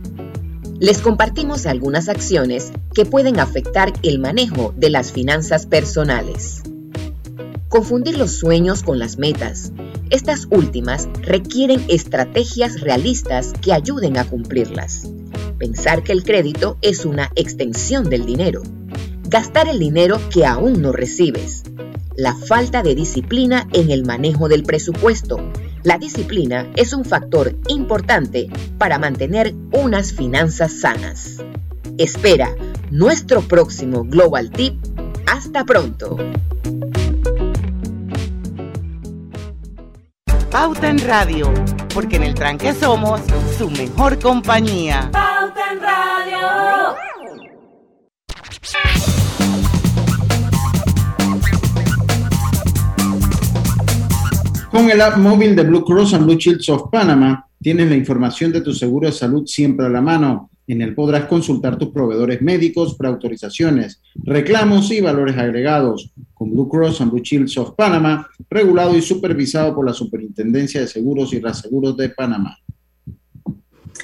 [0.81, 6.63] les compartimos algunas acciones que pueden afectar el manejo de las finanzas personales.
[7.69, 9.71] Confundir los sueños con las metas.
[10.09, 15.07] Estas últimas requieren estrategias realistas que ayuden a cumplirlas.
[15.59, 18.63] Pensar que el crédito es una extensión del dinero.
[19.29, 21.61] Gastar el dinero que aún no recibes.
[22.17, 25.37] La falta de disciplina en el manejo del presupuesto
[25.83, 31.43] la disciplina es un factor importante para mantener unas finanzas sanas.
[31.97, 32.55] Espera
[32.89, 34.75] nuestro próximo Global Tip.
[35.25, 36.17] Hasta pronto.
[40.51, 41.51] Pauta en Radio,
[41.93, 43.21] porque en el tranque somos
[43.57, 45.09] su mejor compañía.
[45.11, 46.95] Pauta en Radio.
[54.71, 58.53] Con el app móvil de Blue Cross and Blue Shields of Panama, tienes la información
[58.53, 60.49] de tu seguro de salud siempre a la mano.
[60.65, 66.13] En él podrás consultar tus proveedores médicos, preautorizaciones, reclamos y valores agregados.
[66.33, 70.87] Con Blue Cross and Blue Shields of Panama, regulado y supervisado por la Superintendencia de
[70.87, 72.57] Seguros y Reaseguros de Panamá.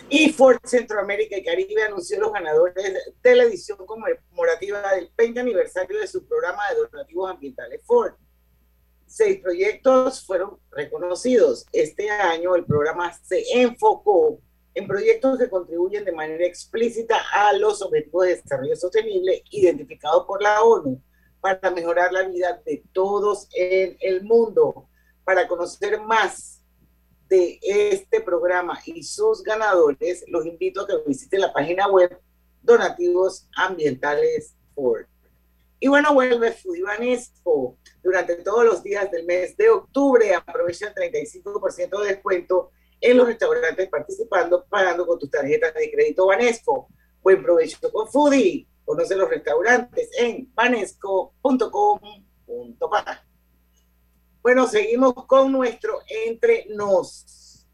[0.10, 2.75] Y Ford Centroamérica y Caribe anunció los ganadores
[3.23, 8.15] de la edición conmemorativa del 20 aniversario de su programa de donativos ambientales Ford
[9.08, 11.65] seis proyectos fueron reconocidos.
[11.72, 14.39] Este año el programa se enfocó
[14.76, 20.41] en proyectos que contribuyen de manera explícita a los objetivos de desarrollo sostenible identificados por
[20.41, 21.02] la ONU
[21.41, 24.88] para mejorar la vida de todos en el mundo.
[25.24, 26.63] Para conocer más
[27.28, 32.20] de este programa y sus ganadores, los invito a que visiten la página web
[32.62, 35.06] Donativos Ambientales Ford.
[35.79, 40.33] Y bueno, vuelve Fudibanesco durante todos los días del mes de octubre.
[40.33, 46.25] Aprovecha el 35% de descuento en los restaurantes participando, pagando con tus tarjetas de crédito
[46.25, 46.87] Banesco.
[47.21, 48.67] Buen provecho con Foodie.
[48.83, 53.23] Conoce los restaurantes en banesco.com.pa.
[54.41, 57.67] Bueno, seguimos con nuestro Entre Nos.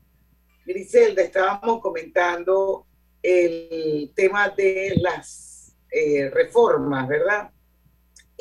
[0.66, 2.88] Griselda, estábamos comentando
[3.22, 7.54] el tema de las eh, reformas, ¿verdad?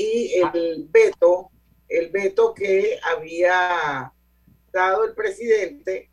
[0.02, 1.50] Y el veto,
[1.88, 4.12] el veto que había
[4.72, 6.10] dado el presidente,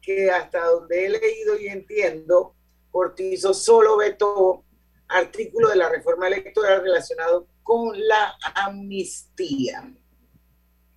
[0.00, 2.54] que hasta donde he leído y entiendo,
[2.90, 4.64] Cortizo solo vetó
[5.08, 9.92] artículo de la reforma electoral relacionado con la amnistía.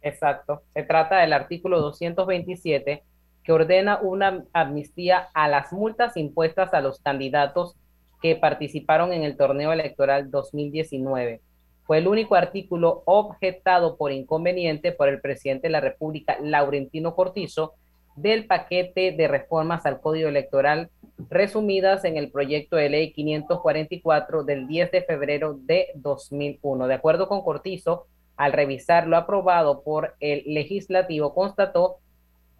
[0.02, 0.62] Exacto.
[0.74, 3.04] Se trata del artículo 227
[3.44, 7.76] que ordena una amnistía a las multas impuestas a los candidatos
[8.22, 11.42] que participaron en el torneo electoral 2019
[11.88, 17.76] fue el único artículo objetado por inconveniente por el presidente de la República, Laurentino Cortizo,
[18.18, 20.90] del paquete de reformas al Código Electoral
[21.30, 26.88] resumidas en el proyecto de ley 544 del 10 de febrero de 2001.
[26.88, 31.98] De acuerdo con Cortizo, al revisar lo aprobado por el legislativo, constató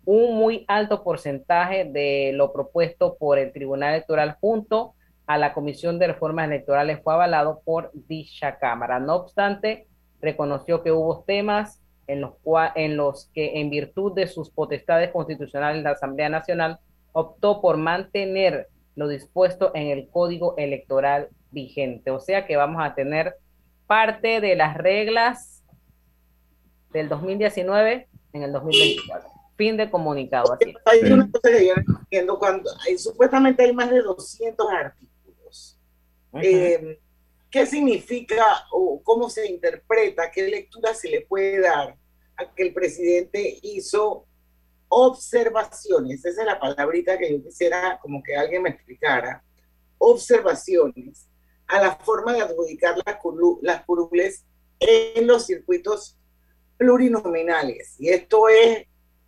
[0.06, 4.94] un muy alto porcentaje de lo propuesto por el Tribunal Electoral junto
[5.28, 9.00] a la Comisión de Reformas Electorales fue avalado por dicha Cámara.
[9.00, 9.88] No obstante,
[10.22, 12.36] reconoció que hubo temas en los,
[12.76, 16.80] en los que, en virtud de sus potestades constitucionales, la Asamblea Nacional
[17.12, 22.10] optó por mantener lo dispuesto en el Código Electoral vigente.
[22.10, 23.36] O sea que vamos a tener
[23.86, 25.62] parte de las reglas
[26.94, 29.30] del 2019 en el 2024.
[29.58, 30.58] Fin de comunicado.
[30.86, 31.50] Hay una cosa
[32.10, 35.17] que cuando supuestamente hay más de 200 artículos
[36.34, 37.00] eh,
[37.50, 41.98] ¿Qué significa o cómo se interpreta, qué lectura se le puede dar
[42.36, 44.26] a que el presidente hizo
[44.90, 46.26] observaciones?
[46.26, 49.44] Esa es la palabrita que yo quisiera como que alguien me explicara.
[49.98, 51.28] Observaciones
[51.68, 53.18] a la forma de adjudicar las,
[53.62, 54.46] las curules
[54.80, 56.18] en los circuitos
[56.78, 57.96] plurinominales.
[57.98, 58.86] Y esto es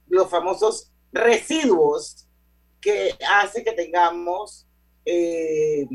[0.07, 2.27] los famosos residuos
[2.81, 4.67] que hace que tengamos
[5.05, 5.87] eh,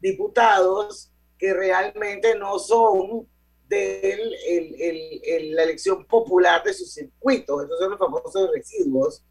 [0.00, 3.28] diputados que realmente no son
[3.68, 7.64] de la elección popular de sus circuitos.
[7.64, 9.24] Esos son los famosos residuos.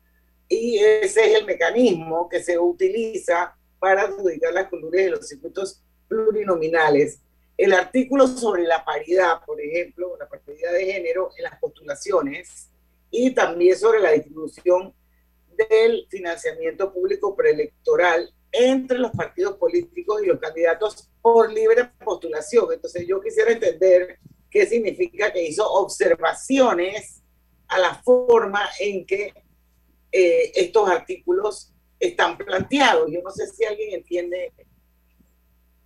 [0.47, 5.83] Y ese es el mecanismo que se utiliza para adjudicar las columnas de los circuitos
[6.07, 7.19] plurinominales.
[7.57, 12.69] El artículo sobre la paridad, por ejemplo, la paridad de género en las postulaciones
[13.09, 14.93] y también sobre la distribución
[15.57, 22.65] del financiamiento público preelectoral entre los partidos políticos y los candidatos por libre postulación.
[22.73, 27.23] Entonces yo quisiera entender qué significa que hizo observaciones
[27.67, 29.33] a la forma en que
[30.11, 33.11] eh, estos artículos están planteados.
[33.11, 34.53] Yo no sé si alguien entiende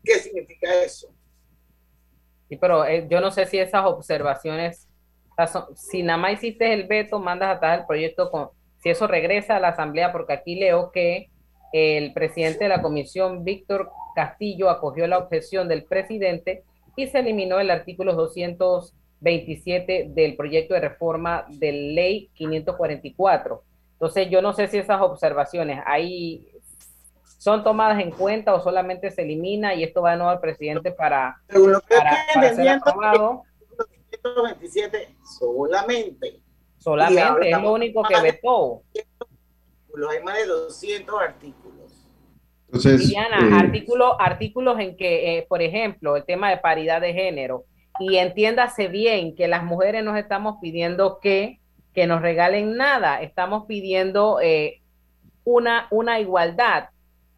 [0.04, 1.14] qué significa eso.
[2.50, 4.88] Sí, pero eh, yo no sé si esas observaciones,
[5.76, 9.60] si nada más hiciste el veto, mandas atrás el proyecto, con, si eso regresa a
[9.60, 11.31] la Asamblea, porque aquí leo que
[11.72, 16.64] el presidente de la comisión, Víctor Castillo, acogió la objeción del presidente
[16.96, 23.64] y se eliminó el artículo 227 del proyecto de reforma de ley 544.
[23.94, 26.48] Entonces, yo no sé si esas observaciones ahí
[27.38, 30.92] son tomadas en cuenta o solamente se elimina y esto va de nuevo al presidente
[30.92, 31.42] para,
[31.90, 33.44] para, ser aprobado.
[34.24, 36.42] 227 solamente.
[36.78, 38.84] Solamente, es lo único que vetó.
[40.10, 41.72] Hay más de 200 artículos.
[42.72, 47.66] Diana, eh, artículos en que, eh, por ejemplo, el tema de paridad de género,
[48.00, 51.60] y entiéndase bien que las mujeres nos estamos pidiendo que,
[51.94, 54.82] que nos regalen nada, estamos pidiendo eh,
[55.44, 56.90] una, una igualdad.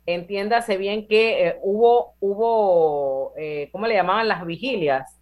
[0.06, 3.34] Entiéndase bien que hubo, hubo
[3.72, 5.20] ¿cómo le llamaban las vigilias?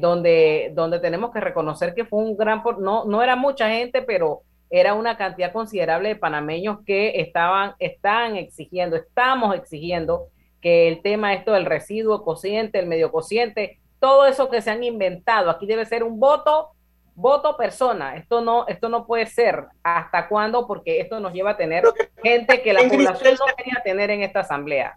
[0.00, 4.42] donde, donde tenemos que reconocer que fue un gran, no, no era mucha gente, pero
[4.80, 11.32] era una cantidad considerable de panameños que estaban, están exigiendo, estamos exigiendo que el tema
[11.32, 15.86] esto del residuo cociente, el medio cociente, todo eso que se han inventado, aquí debe
[15.86, 16.70] ser un voto,
[17.14, 18.16] voto persona.
[18.16, 19.64] Esto no, esto no puede ser.
[19.84, 20.66] ¿Hasta cuándo?
[20.66, 21.84] Porque esto nos lleva a tener
[22.20, 24.96] gente que la población no quería tener en esta asamblea.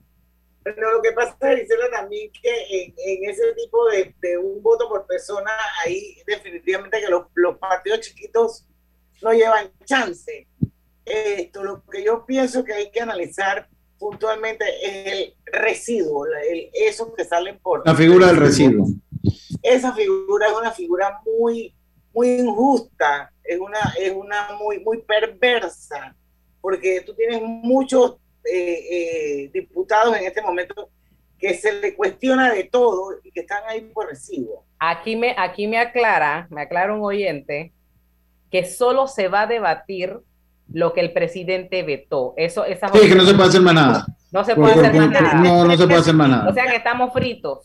[0.64, 5.06] Pero lo que pasa, Gisela, también que en, ese tipo de, de, un voto por
[5.06, 5.52] persona,
[5.86, 8.67] ahí definitivamente que los, los partidos chiquitos
[9.22, 10.48] no llevan chance.
[11.06, 17.14] Esto, lo que yo pienso que hay que analizar puntualmente es el residuo, el, eso
[17.14, 17.86] que salen por...
[17.86, 18.88] La figura del residuo.
[19.64, 21.74] Esa figura es una figura muy,
[22.14, 26.16] muy injusta, es una, es una muy, muy perversa,
[26.62, 30.90] porque tú tienes muchos eh, eh, diputados en este momento
[31.40, 34.66] que se le cuestiona de todo y que están ahí por residuo.
[34.80, 37.74] Aquí me, aquí me aclara, me aclara un oyente
[38.52, 40.20] que solo se va a debatir
[40.72, 42.34] lo que el presidente vetó.
[42.38, 44.06] Eso, esa sí, que no se puede hacer más nada.
[44.32, 45.34] No se puede hacer más nada.
[45.36, 46.50] No, no se puede hacer más nada.
[46.50, 47.60] O sea que estamos fritos.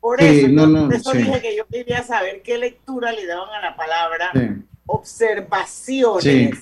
[0.00, 3.70] Por eso, no, no, eso dije que yo quería saber qué lectura le daban a
[3.70, 4.32] la palabra
[4.86, 6.58] observaciones.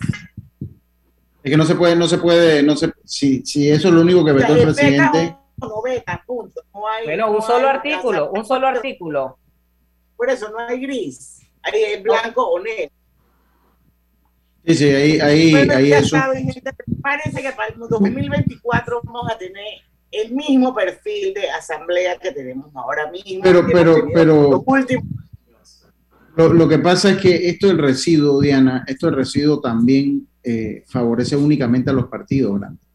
[1.42, 4.02] Es que no se puede, no se puede, no se, si, si eso es lo
[4.02, 5.36] único que vetó el presidente.
[5.56, 6.62] No veta, punto.
[6.72, 9.38] No hay, bueno, un solo artículo, un solo artículo.
[10.16, 12.92] Por eso no hay gris, hay blanco o negro.
[14.64, 16.16] Sí, sí, ahí, ahí, ahí eso.
[17.02, 19.64] parece que para el 2024 vamos a tener
[20.12, 23.42] el mismo perfil de asamblea que tenemos ahora mismo.
[23.42, 24.64] Pero, pero, pero.
[26.36, 30.84] Lo, lo, que pasa es que esto del residuo, Diana, esto del residuo también eh,
[30.86, 32.86] favorece únicamente a los partidos grandes.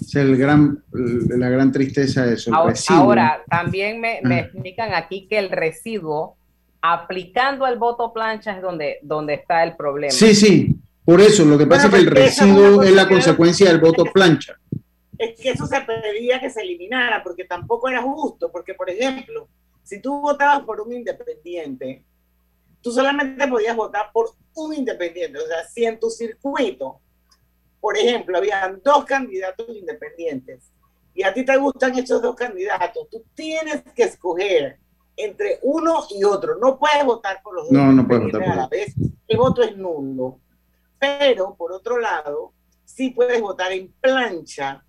[0.00, 2.54] es el gran, la gran tristeza de eso.
[2.54, 4.40] Ahora, ahora, también me, me, ah.
[4.40, 6.36] explican aquí que el residuo,
[6.80, 10.12] aplicando al voto plancha, es donde, donde está el problema.
[10.12, 10.74] Sí, sí,
[11.08, 14.60] por eso, lo que pasa es que el residuo es la consecuencia del voto plancha.
[15.16, 19.48] Es que eso se pedía que se eliminara, porque tampoco era justo, porque por ejemplo,
[19.82, 22.04] si tú votabas por un independiente,
[22.82, 25.38] tú solamente podías votar por un independiente.
[25.38, 27.00] O sea, si en tu circuito,
[27.80, 30.70] por ejemplo, habían dos candidatos independientes
[31.14, 34.78] y a ti te gustan esos dos candidatos, tú tienes que escoger
[35.16, 36.58] entre uno y otro.
[36.58, 37.72] No puedes votar por los dos.
[37.72, 38.94] No, no puedes votar por a la vez.
[39.26, 40.40] El voto es nulo.
[40.98, 42.52] Pero, por otro lado,
[42.84, 44.84] sí puedes votar en plancha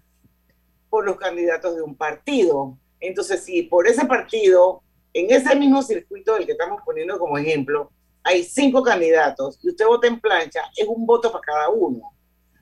[0.90, 2.78] por los candidatos de un partido.
[3.00, 4.82] Entonces, si por ese partido,
[5.14, 7.92] en ese mismo circuito del que estamos poniendo como ejemplo,
[8.24, 12.02] hay cinco candidatos y usted vota en plancha, es un voto para cada uno.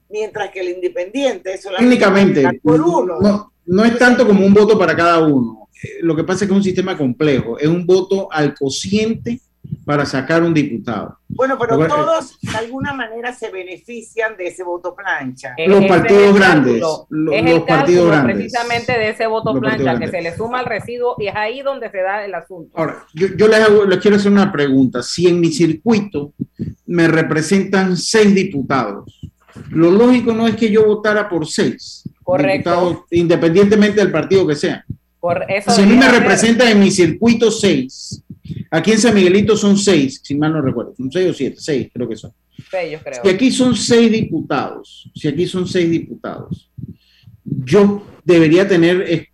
[0.10, 3.20] Mientras que el independiente solamente Técnicamente, por uno.
[3.20, 5.68] No, no es tanto como un voto para cada uno.
[5.84, 7.58] Eh, lo que pasa es que es un sistema complejo.
[7.60, 9.42] Es un voto al cociente
[9.88, 11.18] para sacar un diputado.
[11.30, 15.56] Bueno, pero todos de alguna manera se benefician de ese voto plancha.
[15.66, 16.84] Los partidos grandes.
[17.10, 18.36] Los, partidos grandes.
[18.36, 21.90] Precisamente de ese voto plancha que se le suma al residuo y es ahí donde
[21.90, 22.78] se da el asunto.
[22.78, 25.02] Ahora, yo, yo les, les quiero hacer una pregunta.
[25.02, 26.34] Si en mi circuito
[26.86, 29.22] me representan seis diputados,
[29.72, 32.04] lo lógico no es que yo votara por seis.
[32.24, 33.06] Correcto.
[33.12, 34.84] independientemente del partido que sea.
[35.22, 38.22] Por eso si a mí me representa en mi circuito seis,
[38.72, 41.90] Aquí en San Miguelito son seis, si mal no recuerdo, son seis o siete, seis
[41.94, 42.32] creo que son.
[42.70, 43.22] Seis, creo.
[43.24, 46.72] Si aquí son seis diputados, si aquí son seis diputados,
[47.44, 49.30] yo debería tener,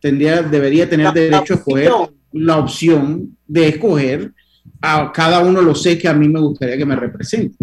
[0.00, 1.92] tendría, debería tener derecho a escoger
[2.32, 4.32] la opción de escoger
[4.80, 7.56] a cada uno de los seis que a mí me gustaría que me represente.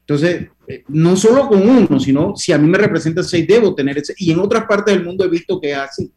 [0.00, 3.98] Entonces, eh, no solo con uno, sino si a mí me representa seis, debo tener
[3.98, 4.14] ese.
[4.18, 6.12] Y en otras partes del mundo he visto que es así.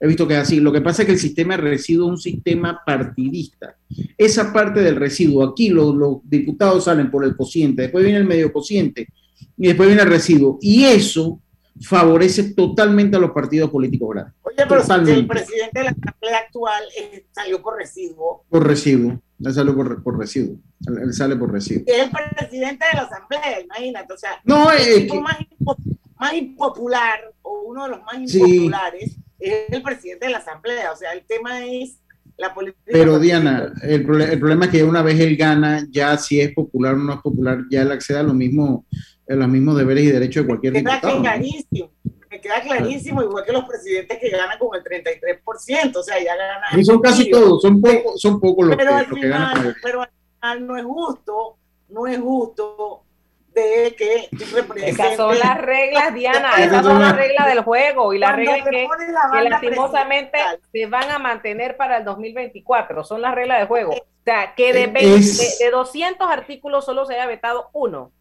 [0.00, 0.60] He visto que es así.
[0.60, 3.76] Lo que pasa es que el sistema de residuo es un sistema partidista.
[4.16, 8.52] Esa parte del residuo, aquí los, diputados salen por el cociente, después viene el medio
[8.52, 9.08] cociente
[9.56, 10.58] y después viene el residuo.
[10.60, 11.40] Y eso
[11.80, 14.34] favorece totalmente a los partidos políticos grandes.
[14.42, 14.80] Oye, pero
[15.10, 18.44] el presidente de la Asamblea actual eh, salió por residuo.
[18.48, 20.56] Por residuo, él salió por, residuo.
[20.86, 21.84] Él, sale por residuo.
[21.86, 24.12] Es el presidente de la Asamblea, imagínate.
[24.12, 29.16] O sea, no, el más, impopular o uno de los más impopulares
[29.46, 31.98] es el presidente de la Asamblea, o sea, el tema es
[32.36, 32.84] la política.
[32.86, 36.98] Pero Diana, el, problema es que una vez él gana, ya si es popular o
[36.98, 38.86] no es popular, ya él accede a, lo mismo,
[39.28, 41.90] a los mismos deberes y derechos de cualquier queda Clarísimo,
[42.30, 46.36] me queda clarísimo, igual que los presidentes que ganan con el 33%, o sea, ya
[46.36, 46.80] ganan.
[46.80, 49.74] Y son casi todos, son pocos son poco los, que, que ganan.
[49.82, 51.56] Pero al final no es justo,
[51.88, 53.04] no es justo
[53.54, 54.28] de que
[54.86, 58.88] Esas son las reglas, Diana, esas son las reglas del juego y las reglas que,
[59.48, 60.38] lastimosamente
[60.72, 63.92] se van a mantener para el 2024, son las reglas del juego.
[63.92, 68.12] O sea, que de, de, 200 artículos solo se haya vetado uno.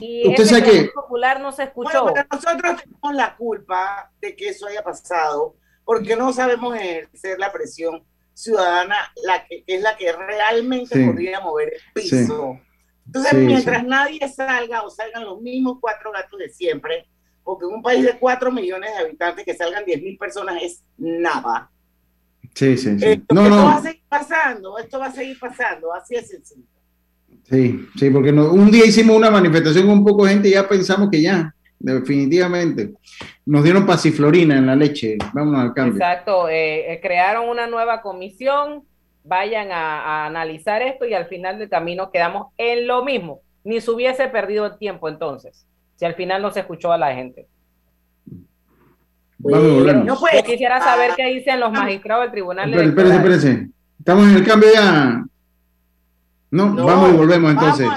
[0.00, 2.04] Y Usted que popular no se escuchó.
[2.04, 5.54] Bueno, nosotros tenemos la culpa de que eso haya pasado,
[5.84, 8.04] porque no sabemos ejercer la presión
[8.34, 12.58] ciudadana, la que, es la que realmente podría mover el piso.
[13.14, 17.06] Entonces, mientras nadie salga o salgan los mismos cuatro gatos de siempre,
[17.44, 20.82] porque en un país de cuatro millones de habitantes que salgan diez mil personas es
[20.96, 21.70] nada.
[22.54, 23.04] Sí, sí, sí.
[23.04, 23.66] Esto, no, no.
[23.66, 26.64] va a seguir pasando, esto va a seguir pasando, así es sencillo.
[27.44, 30.66] Sí, sí, porque un día hicimos una manifestación con un poco de gente y ya
[30.66, 32.94] pensamos que ya, definitivamente.
[33.44, 35.96] Nos dieron pasiflorina en la leche, vámonos al cambio.
[35.96, 38.84] Exacto, eh, eh, crearon una nueva comisión
[39.24, 43.40] vayan a, analizar esto y al final del camino quedamos en lo mismo.
[43.64, 45.66] Ni se hubiese perdido el tiempo entonces,
[45.96, 47.46] si al final no se escuchó a la gente.
[49.38, 52.74] no Yo quisiera saber qué dicen los magistrados del tribunal.
[52.74, 53.68] Espérense, espérense.
[53.98, 55.24] Estamos en el cambio ya.
[56.50, 57.88] No, vamos y volvemos entonces.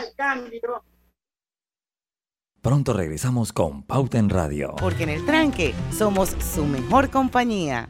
[2.62, 4.76] Pronto regresamos con Pauta en Radio.
[4.80, 7.90] Porque en el tranque somos su mejor compañía.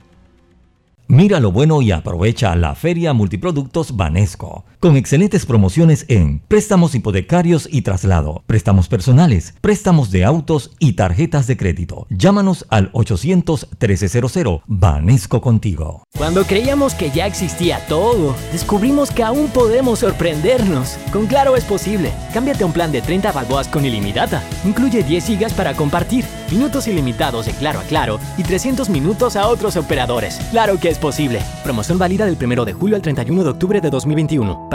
[1.08, 7.68] Mira lo bueno y aprovecha la Feria Multiproductos Banesco, con excelentes promociones en préstamos hipotecarios
[7.72, 12.06] y traslado, préstamos personales, préstamos de autos y tarjetas de crédito.
[12.12, 16.04] Llámanos al 800-1300 Banesco contigo.
[16.16, 21.00] Cuando creíamos que ya existía todo, descubrimos que aún podemos sorprendernos.
[21.12, 22.12] Con Claro es posible.
[22.32, 24.44] Cámbiate a un plan de 30 balboas con ilimitada.
[24.66, 29.48] Incluye 10 gigas para compartir, minutos ilimitados de Claro a Claro y 300 minutos a
[29.48, 30.40] otros operadores.
[30.52, 31.42] Claro que es posible.
[31.64, 34.75] Promoción válida del 1 de julio al 31 de octubre de 2021.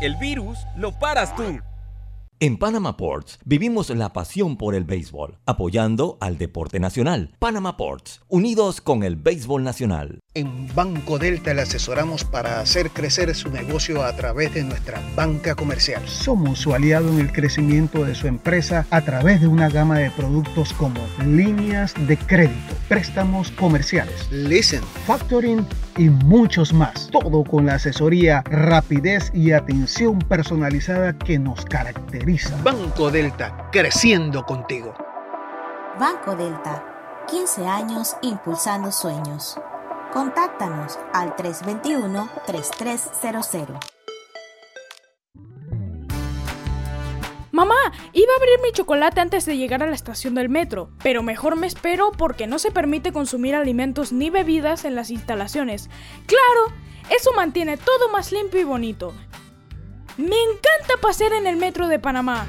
[0.00, 1.60] El virus lo paras tú.
[2.42, 7.36] En Panama Ports vivimos la pasión por el béisbol, apoyando al deporte nacional.
[7.38, 10.20] Panama Ports, unidos con el béisbol nacional.
[10.32, 15.54] En Banco Delta le asesoramos para hacer crecer su negocio a través de nuestra banca
[15.54, 16.00] comercial.
[16.08, 20.10] Somos su aliado en el crecimiento de su empresa a través de una gama de
[20.10, 25.66] productos como líneas de crédito, préstamos comerciales, listen, factoring
[25.98, 27.10] y muchos más.
[27.10, 32.29] Todo con la asesoría, rapidez y atención personalizada que nos caracteriza.
[32.62, 34.94] Banco Delta, creciendo contigo.
[35.98, 39.58] Banco Delta, 15 años impulsando sueños.
[40.12, 43.80] Contáctanos al 321-3300.
[47.50, 47.74] Mamá,
[48.12, 51.56] iba a abrir mi chocolate antes de llegar a la estación del metro, pero mejor
[51.56, 55.90] me espero porque no se permite consumir alimentos ni bebidas en las instalaciones.
[56.26, 56.72] Claro,
[57.10, 59.12] eso mantiene todo más limpio y bonito.
[60.20, 62.46] Me encanta pasear en el metro de Panamá.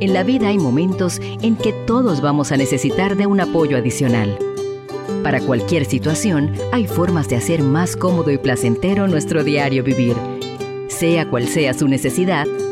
[0.00, 4.38] En la vida hay momentos en que todos vamos a necesitar de un apoyo adicional.
[5.22, 10.16] Para cualquier situación, hay formas de hacer más cómodo y placentero nuestro diario vivir.
[10.88, 12.46] Sea cual sea su necesidad,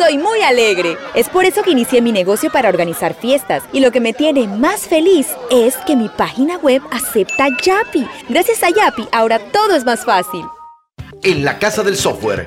[0.00, 0.96] Soy muy alegre.
[1.14, 3.62] Es por eso que inicié mi negocio para organizar fiestas.
[3.70, 8.08] Y lo que me tiene más feliz es que mi página web acepta Yapi.
[8.30, 10.42] Gracias a Yapi, ahora todo es más fácil.
[11.22, 12.46] En la Casa del Software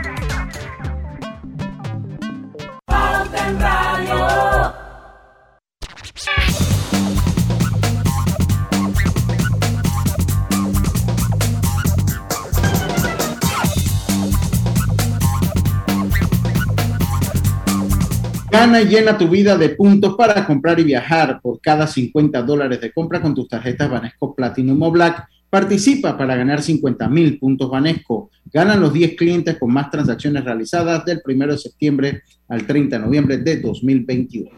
[18.61, 21.41] Gana y llena tu vida de puntos para comprar y viajar.
[21.41, 26.35] Por cada 50 dólares de compra con tus tarjetas Banesco Platinum o Black, participa para
[26.35, 28.29] ganar 50 mil puntos Banesco.
[28.53, 33.03] Ganan los 10 clientes con más transacciones realizadas del 1 de septiembre al 30 de
[33.03, 34.51] noviembre de 2021.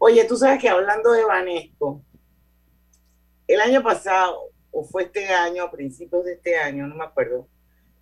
[0.00, 2.02] Oye, tú sabes que hablando de Banesco,
[3.46, 4.36] el año pasado,
[4.72, 7.46] o fue este año, a principios de este año, no me acuerdo,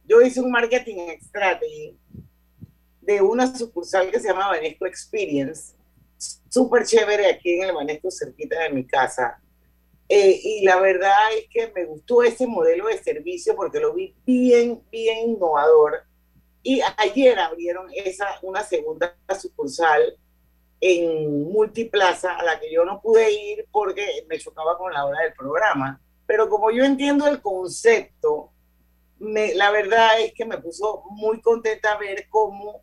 [0.07, 1.95] yo hice un marketing strategy
[3.09, 5.75] de una sucursal que se llama Banesco Experience,
[6.51, 9.41] súper chévere aquí en el Banesco, cerquita de mi casa.
[10.11, 14.15] Eh, y la verdad es que me gustó ese modelo de servicio porque lo vi
[14.27, 16.03] bien, bien innovador.
[16.63, 20.19] Y ayer abrieron esa, una segunda sucursal
[20.79, 25.23] en Multiplaza a la que yo no pude ir porque me chocaba con la hora
[25.23, 25.99] del programa.
[26.27, 28.53] Pero como yo entiendo el concepto,
[29.19, 32.83] me, la verdad es que me puso muy contenta ver cómo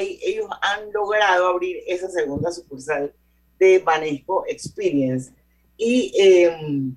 [0.00, 3.14] ellos han logrado abrir esa segunda sucursal
[3.58, 5.32] de Banesco Experience.
[5.76, 6.96] Y em,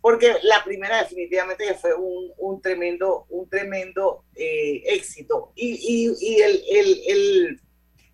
[0.00, 5.52] porque la primera definitivamente fue un, tremendo, un tremendo eh, éxito.
[5.54, 6.06] Y,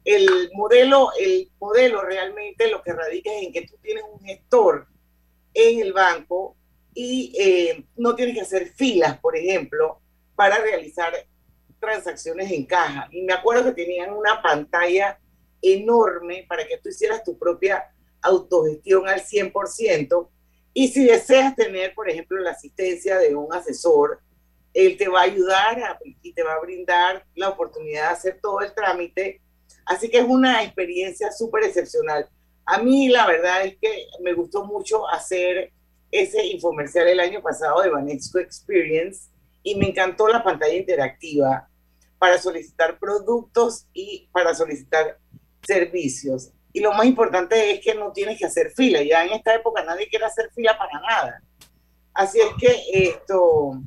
[0.06, 4.86] el, modelo, el modelo realmente lo que radica es en que tú tienes un gestor
[5.54, 6.56] en el banco
[6.94, 10.00] y eh, no tienes que hacer filas, por ejemplo,
[10.34, 11.12] para realizar
[11.84, 13.08] transacciones en caja.
[13.10, 15.18] Y me acuerdo que tenían una pantalla
[15.62, 17.90] enorme para que tú hicieras tu propia
[18.22, 20.28] autogestión al 100%.
[20.72, 24.20] Y si deseas tener, por ejemplo, la asistencia de un asesor,
[24.72, 28.60] él te va a ayudar y te va a brindar la oportunidad de hacer todo
[28.60, 29.40] el trámite.
[29.86, 32.28] Así que es una experiencia súper excepcional.
[32.66, 35.72] A mí la verdad es que me gustó mucho hacer
[36.10, 39.28] ese infomercial el año pasado de Vanesco Experience
[39.62, 41.68] y me encantó la pantalla interactiva
[42.24, 45.18] para solicitar productos y para solicitar
[45.62, 46.52] servicios.
[46.72, 49.02] Y lo más importante es que no tienes que hacer fila.
[49.02, 51.42] Ya en esta época nadie quiere hacer fila para nada.
[52.14, 53.78] Así es que esto,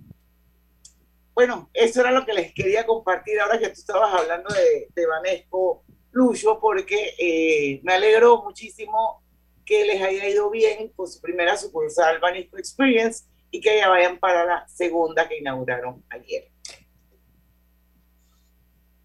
[1.33, 5.07] bueno, eso era lo que les quería compartir ahora que tú estabas hablando de, de
[5.07, 9.23] Vanesco Lucho, porque eh, me alegro muchísimo
[9.65, 14.19] que les haya ido bien con su primera sucursal Vanesco Experience y que ya vayan
[14.19, 16.51] para la segunda que inauguraron ayer.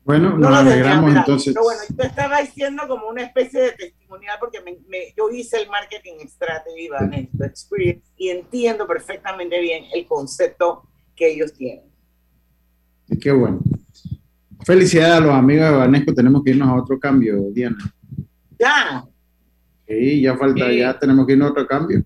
[0.04, 1.54] Bueno, nos alegramos entonces.
[1.54, 5.68] Pero bueno, yo estaba diciendo como una especie de testimonial porque me, yo hice el
[5.68, 11.84] marketing strategy Banesco Experience y entiendo perfectamente bien el concepto que ellos tienen.
[13.08, 13.60] Y qué bueno.
[14.64, 16.14] Felicidades a los amigos de Banesco.
[16.14, 17.78] Tenemos que irnos a otro cambio, Diana.
[18.58, 19.04] Ya.
[19.86, 22.02] Sí, ya falta, ya tenemos que irnos a otro cambio.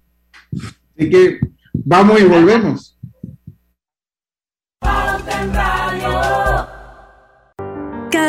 [0.97, 1.39] Así que
[1.73, 2.96] vamos y volvemos.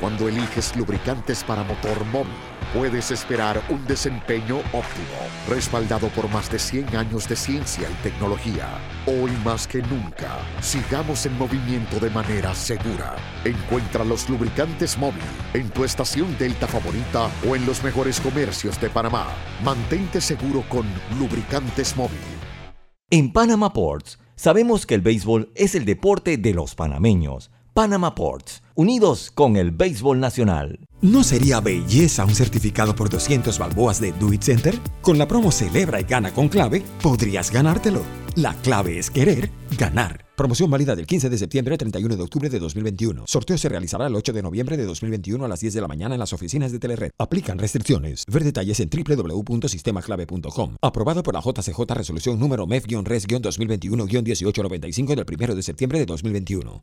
[0.00, 2.34] Cuando eliges lubricantes para motor móvil,
[2.74, 5.16] puedes esperar un desempeño óptimo,
[5.48, 8.68] respaldado por más de 100 años de ciencia y tecnología.
[9.06, 13.16] Hoy más que nunca, sigamos en movimiento de manera segura.
[13.44, 15.22] Encuentra los lubricantes móvil
[15.54, 19.28] en tu estación Delta favorita o en los mejores comercios de Panamá.
[19.64, 20.84] Mantente seguro con
[21.18, 22.18] lubricantes móvil.
[23.08, 27.50] En Panama Ports, sabemos que el béisbol es el deporte de los panameños.
[27.76, 30.88] Panama Ports, unidos con el béisbol nacional.
[31.02, 34.74] ¿No sería belleza un certificado por 200 balboas de Do It Center?
[35.02, 38.00] Con la promo Celebra y Gana con Clave, podrías ganártelo.
[38.34, 40.24] La clave es querer ganar.
[40.38, 43.24] Promoción válida del 15 de septiembre al 31 de octubre de 2021.
[43.26, 46.14] Sorteo se realizará el 8 de noviembre de 2021 a las 10 de la mañana
[46.14, 47.10] en las oficinas de Telered.
[47.18, 48.24] Aplican restricciones.
[48.26, 50.76] Ver detalles en www.sistemaclave.com.
[50.80, 56.82] Aprobado por la JCJ Resolución número MEF-RES-2021-1895 del 1 de septiembre de 2021.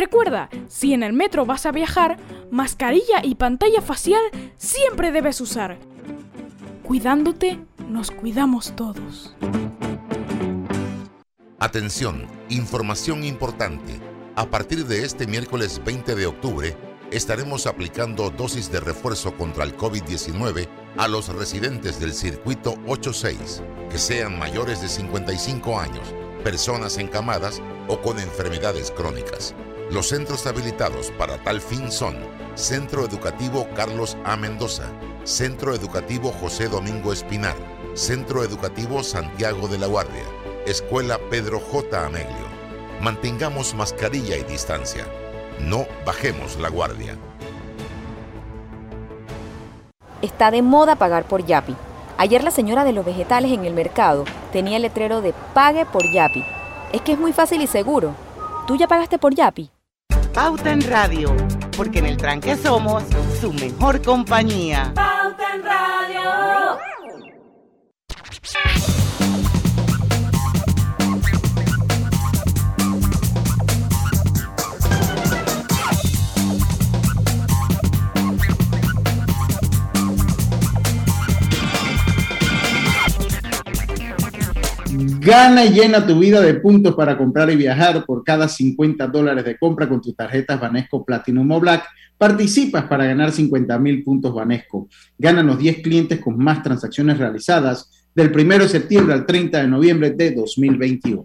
[0.00, 2.16] Recuerda, si en el metro vas a viajar,
[2.50, 4.22] mascarilla y pantalla facial
[4.56, 5.78] siempre debes usar.
[6.82, 9.36] Cuidándote, nos cuidamos todos.
[11.58, 14.00] Atención, información importante.
[14.36, 16.74] A partir de este miércoles 20 de octubre,
[17.10, 23.98] estaremos aplicando dosis de refuerzo contra el COVID-19 a los residentes del circuito 86, que
[23.98, 29.54] sean mayores de 55 años, personas encamadas o con enfermedades crónicas.
[29.90, 32.16] Los centros habilitados para tal fin son
[32.54, 34.36] Centro Educativo Carlos A.
[34.36, 34.84] Mendoza,
[35.24, 37.56] Centro Educativo José Domingo Espinar,
[37.94, 40.22] Centro Educativo Santiago de la Guardia,
[40.64, 42.06] Escuela Pedro J.
[42.06, 42.46] Ameglio.
[43.00, 45.04] Mantengamos mascarilla y distancia.
[45.58, 47.18] No bajemos la guardia.
[50.22, 51.74] Está de moda pagar por Yapi.
[52.16, 56.04] Ayer la señora de los vegetales en el mercado tenía el letrero de Pague por
[56.12, 56.44] Yapi.
[56.92, 58.14] Es que es muy fácil y seguro.
[58.68, 59.68] ¿Tú ya pagaste por Yapi?
[60.34, 61.36] Pauta en Radio,
[61.76, 63.02] porque en el tranque somos
[63.40, 64.92] su mejor compañía.
[64.94, 66.78] Pauta en Radio.
[85.30, 89.44] Gana y llena tu vida de puntos para comprar y viajar por cada 50 dólares
[89.44, 91.86] de compra con tus tarjetas Banesco Platinum o Black.
[92.18, 94.88] Participas para ganar 50 mil puntos Banesco.
[95.16, 99.68] Ganan los 10 clientes con más transacciones realizadas del 1 de septiembre al 30 de
[99.68, 101.24] noviembre de 2021.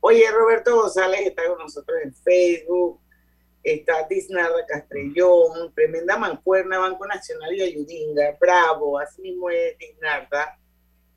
[0.00, 3.00] Oye, Roberto González está con nosotros en Facebook.
[3.62, 10.58] Está Disnarda Castrellón, Tremenda Mancuerna, Banco Nacional y Ayudinga, Bravo, así mismo es Disnarda.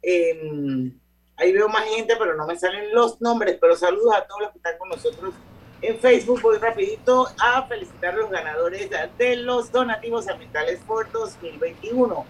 [0.01, 0.93] Eh,
[1.37, 3.57] Ahí veo más gente, pero no me salen los nombres.
[3.59, 5.33] Pero saludos a todos los que están con nosotros
[5.81, 6.41] en Facebook.
[6.41, 12.25] Voy rapidito a felicitar a los ganadores de los donativos ambientales por 2021.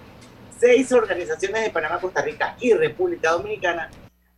[0.60, 3.90] Seis organizaciones de Panamá, Costa Rica y República Dominicana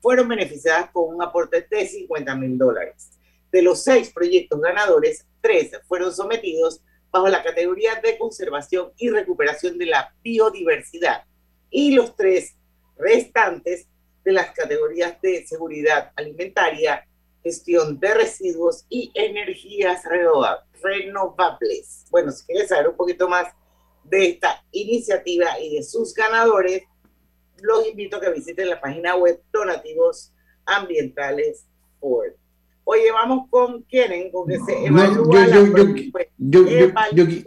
[0.02, 3.12] fueron beneficiadas con un aporte de 50 mil dólares.
[3.52, 9.78] De los seis proyectos ganadores, tres fueron sometidos bajo la categoría de conservación y recuperación
[9.78, 11.24] de la biodiversidad
[11.70, 12.56] y los tres
[12.98, 13.88] restantes
[14.28, 17.08] de las categorías de seguridad alimentaria,
[17.42, 20.04] gestión de residuos y energías
[20.84, 22.06] renovables.
[22.12, 23.48] Bueno, si quieres saber un poquito más
[24.04, 26.84] de esta iniciativa y de sus ganadores,
[27.62, 30.34] los invito a que visiten la página web donativos
[30.66, 31.66] ambientales
[32.02, 32.34] Ford.
[32.84, 35.86] Oye, vamos con quieren, con que se evalúa yo, yo,
[36.38, 36.66] yo,
[37.14, 37.42] yo, yo,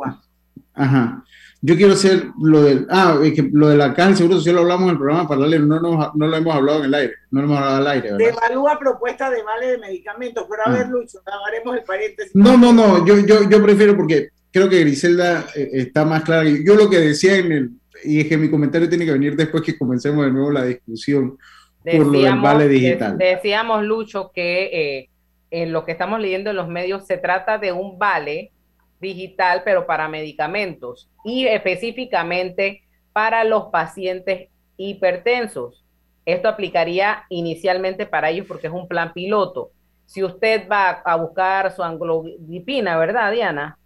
[0.72, 1.22] ajá.
[1.62, 4.84] Yo quiero hacer lo del, ah, que lo de la caja seguro social lo hablamos
[4.84, 7.46] en el programa paralelo, no, no, no lo hemos hablado en el aire, no lo
[7.46, 8.12] hemos hablado al aire.
[8.12, 8.28] ¿verdad?
[8.28, 10.90] evalúa propuesta de vale de medicamentos, pero a ver, ah.
[10.90, 12.34] Lucho, haremos el paréntesis.
[12.34, 16.48] No, no, no, yo, yo, yo prefiero porque creo que Griselda eh, está más clara.
[16.48, 17.70] Yo lo que decía en el,
[18.04, 21.36] y es que mi comentario tiene que venir después que comencemos de nuevo la discusión
[21.84, 23.18] por lo del vale digital.
[23.18, 25.10] Decíamos, Lucho, que eh,
[25.50, 28.52] en lo que estamos leyendo en los medios se trata de un vale
[29.00, 32.82] digital, pero para medicamentos y específicamente
[33.12, 35.84] para los pacientes hipertensos.
[36.24, 39.70] Esto aplicaría inicialmente para ellos porque es un plan piloto.
[40.06, 43.78] Si usted va a buscar su anglodipina, ¿verdad, Diana?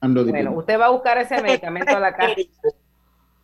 [0.00, 0.42] Amlodipina.
[0.42, 2.34] Bueno, usted va a buscar ese medicamento a la caja,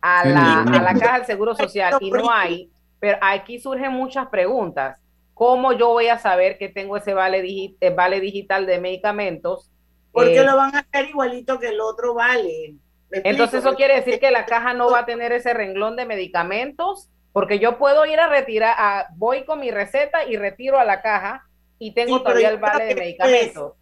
[0.01, 2.69] a la, a la caja del Seguro Social y no hay,
[2.99, 4.97] pero aquí surgen muchas preguntas.
[5.33, 9.71] ¿Cómo yo voy a saber que tengo ese vale, eh, vale digital de medicamentos?
[10.11, 12.75] Porque eh, lo van a hacer igualito que el otro vale.
[13.11, 17.09] Entonces eso quiere decir que la caja no va a tener ese renglón de medicamentos,
[17.31, 21.01] porque yo puedo ir a retirar, a, voy con mi receta y retiro a la
[21.01, 21.43] caja
[21.79, 23.73] y tengo todavía el vale de medicamentos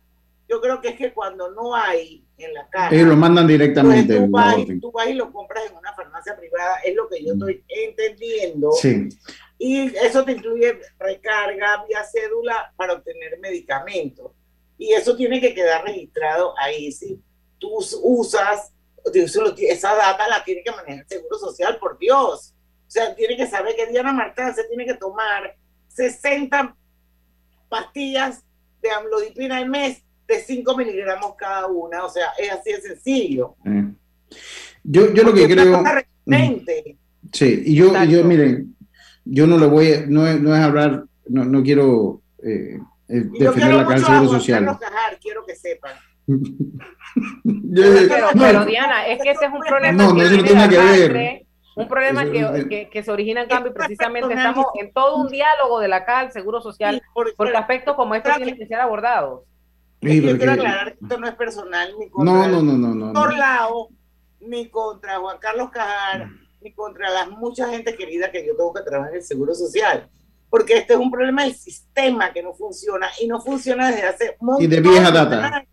[0.47, 2.95] yo creo que es que cuando no hay en la caja.
[2.95, 4.15] Ellos lo mandan directamente.
[4.15, 7.33] tú, vas, tú, vas, y lo compras en una farmacia privada, es lo que yo
[7.33, 8.71] estoy entendiendo.
[8.71, 9.09] Sí.
[9.57, 14.31] Y eso te incluye recarga vía cédula para obtener medicamentos.
[14.77, 16.91] Y eso tiene que quedar registrado ahí.
[16.91, 17.19] Si
[17.57, 18.71] tú usas,
[19.13, 22.53] esa data la tiene que manejar el Seguro Social, por Dios.
[22.87, 25.55] O sea, tiene que saber que Diana Martán se tiene que tomar
[25.89, 26.75] 60
[27.69, 28.43] pastillas
[28.81, 33.55] de amlodipina al mes de 5 miligramos cada una, o sea, es así de sencillo.
[33.65, 33.91] Eh.
[34.83, 35.83] Yo, yo lo que creo...
[37.33, 38.75] Sí, y yo, yo, miren,
[39.25, 42.79] yo no le voy, a, no, es, no es hablar, no, no quiero eh,
[43.09, 44.77] eh defender la del Seguro Social.
[45.21, 45.93] quiero que sepan.
[46.27, 50.77] pero, pero, Diana, es que ese es un problema no, no, eso no tiene que
[50.77, 51.47] ver.
[51.77, 55.27] Un problema que, que, que, se origina en cambio y precisamente estamos en todo un
[55.27, 59.43] diálogo de la CAL, Seguro Social, porque aspectos como estos tienen que ser abordados.
[60.01, 63.13] Sí, yo quiero aclarar que esto no es personal ni contra no, no, no, no,
[63.13, 63.89] no,
[64.39, 66.29] ni contra Juan Carlos Cajar,
[66.61, 70.09] ni contra la mucha gente querida que yo tengo que trabajar en el Seguro Social.
[70.49, 74.35] Porque este es un problema del sistema que no funciona y no funciona desde hace
[74.39, 75.65] mucho Y de vieja data.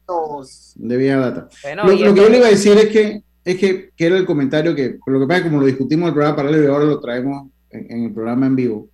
[0.74, 1.48] De vieja data.
[1.84, 4.74] lo, que yo le iba a decir es que, es que, que, era el comentario
[4.74, 6.84] que, lo que pasa es que como lo discutimos en el programa paralelo y ahora
[6.84, 8.88] lo traemos en el programa en vivo,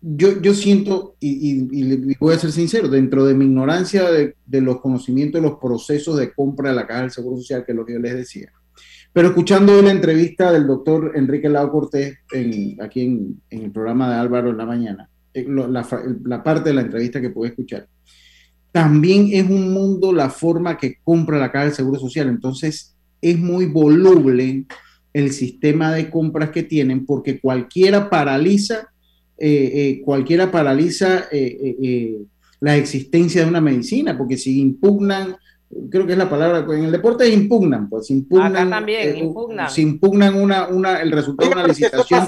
[0.00, 5.42] yo, yo siento, y, voy a ser sincero, dentro de mi ignorancia de, los conocimientos
[5.42, 7.98] los procesos de compra de la Caja del Seguro Social, que es lo que yo
[7.98, 8.52] les decía,
[9.18, 14.14] pero escuchando la entrevista del doctor Enrique Lau Cortés en, aquí en, el programa de
[14.14, 17.88] Álvaro en la mañana, eh, la, parte de la entrevista que pude escuchar,
[18.70, 22.28] también es un mundo la forma que compra la Caja del Seguro Social.
[22.28, 24.66] Entonces, es muy voluble
[25.12, 28.88] el sistema de compras que tienen porque cualquiera paraliza
[29.36, 32.18] eh, eh, cualquiera paraliza eh,
[32.60, 35.34] la existencia de una medicina, porque si impugnan,
[35.90, 39.70] creo que es la palabra, en el deporte impugnan, pues impugnan, también, impugnan.
[39.70, 42.26] si impugnan una, una, el resultado de una licitación.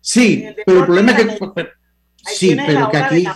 [0.00, 1.68] Sí, pero el problema es que...
[2.34, 3.26] sí, pero que aquí...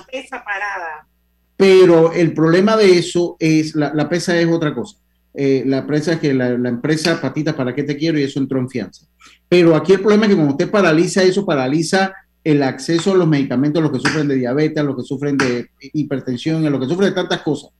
[1.57, 4.99] Pero el problema de eso es, la, la pesa es otra cosa.
[5.35, 8.59] la pesa es que la, la, empresa patita para qué te quiero y eso entró
[8.59, 9.07] en fianza.
[9.49, 12.13] Pero aquí el problema es que cuando usted paraliza eso, paraliza
[12.45, 15.37] el acceso a los medicamentos a los que sufren de diabetes, a los que sufren
[15.39, 17.71] de hipertensión, a los que sufren de tantas cosas.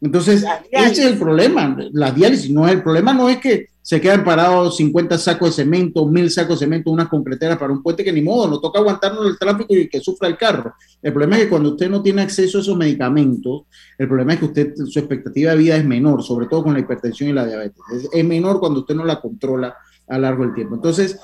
[0.00, 2.50] Entonces, ese es el problema, la diálisis.
[2.50, 6.58] No, el problema no es que se quedan parados 50 sacos de cemento, 1000 sacos
[6.58, 9.74] de cemento, unas concreteras para un puente que ni modo, nos toca aguantarnos el tráfico
[9.76, 10.74] y que sufra el carro.
[11.00, 13.62] El problema es que cuando usted no tiene acceso a esos medicamentos,
[13.96, 16.80] el problema es que usted, su expectativa de vida es menor, sobre todo con la
[16.80, 17.80] hipertensión y la diabetes.
[18.12, 19.76] es menor cuando usted no la controla
[20.08, 20.74] a largo del tiempo.
[20.74, 21.20] Entonces,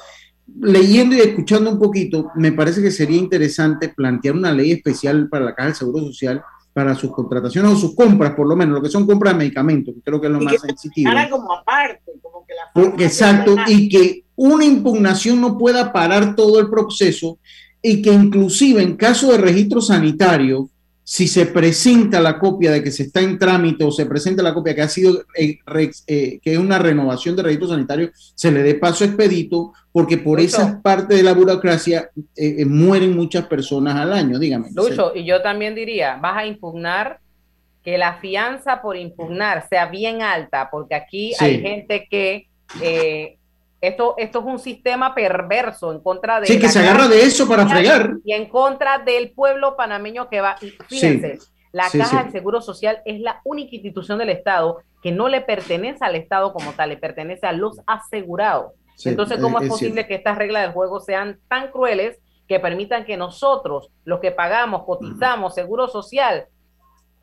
[0.60, 5.44] leyendo y escuchando un poquito, me parece que sería interesante plantear una ley especial para
[5.44, 6.42] la Caja del Seguro Social
[6.72, 9.94] para sus contrataciones o sus compras, por lo menos, lo que son compras de medicamentos,
[9.94, 11.10] que creo que es lo más sensitivo.
[11.30, 16.70] como aparte, como que la Exacto, y que una impugnación no pueda parar todo el
[16.70, 17.38] proceso
[17.82, 20.70] y que inclusive en caso de registro sanitario,
[21.04, 24.54] si se presenta la copia de que se está en trámite o se presenta la
[24.54, 25.58] copia que ha sido eh,
[26.06, 30.40] eh, que es una renovación de registro sanitario, se le dé paso expedito, porque por
[30.40, 34.68] esa parte de la burocracia eh, mueren muchas personas al año, dígame.
[34.74, 37.18] Lucho, y yo también diría, vas a impugnar
[37.82, 42.46] que la fianza por impugnar sea bien alta, porque aquí hay gente que
[43.82, 46.46] Esto, esto es un sistema perverso en contra de...
[46.46, 48.12] Sí, que se agarra de eso para fregar.
[48.24, 50.56] Y en contra del pueblo panameño que va...
[50.88, 51.40] Fíjense,
[51.72, 56.04] la Caja del Seguro Social es la única institución del Estado que no le pertenece
[56.04, 58.72] al Estado como tal, le pertenece a los asegurados.
[59.04, 63.16] Entonces, ¿cómo es, posible que estas reglas del juego sean tan crueles que permitan que
[63.16, 66.46] nosotros, los que pagamos, cotizamos, seguro social,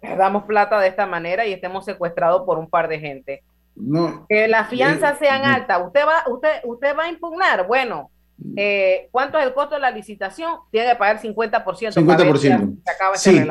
[0.01, 3.43] damos plata de esta manera y estemos secuestrados por un par de gente?
[3.79, 5.81] No, que las fianzas eh, sean altas.
[5.85, 7.65] Usted va, usted, usted va a impugnar.
[7.65, 8.11] Bueno,
[8.55, 10.57] eh, ¿cuánto es el costo de la licitación?
[10.71, 11.63] Tiene que pagar 50%.
[11.93, 12.77] 50%.
[12.83, 13.41] se acaba sí.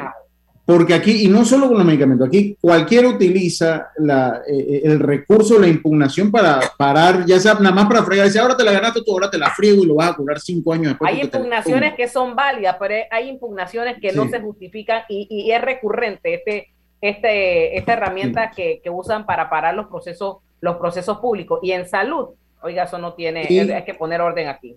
[0.69, 5.55] Porque aquí, y no solo con los medicamentos, aquí cualquiera utiliza la, eh, el recurso
[5.55, 8.73] de la impugnación para parar, ya sea nada más para fregar, dice, ahora te la
[8.73, 11.11] ganaste tú, ahora te la friego y lo vas a curar cinco años después.
[11.11, 15.63] Hay impugnaciones que son válidas, pero hay impugnaciones que no se justifican y, y, es
[15.63, 16.69] recurrente este,
[17.01, 21.61] este, esta herramienta que, que, usan para parar los procesos, los procesos públicos.
[21.63, 22.29] Y en salud,
[22.63, 24.77] oiga, eso no tiene, hay que poner orden aquí.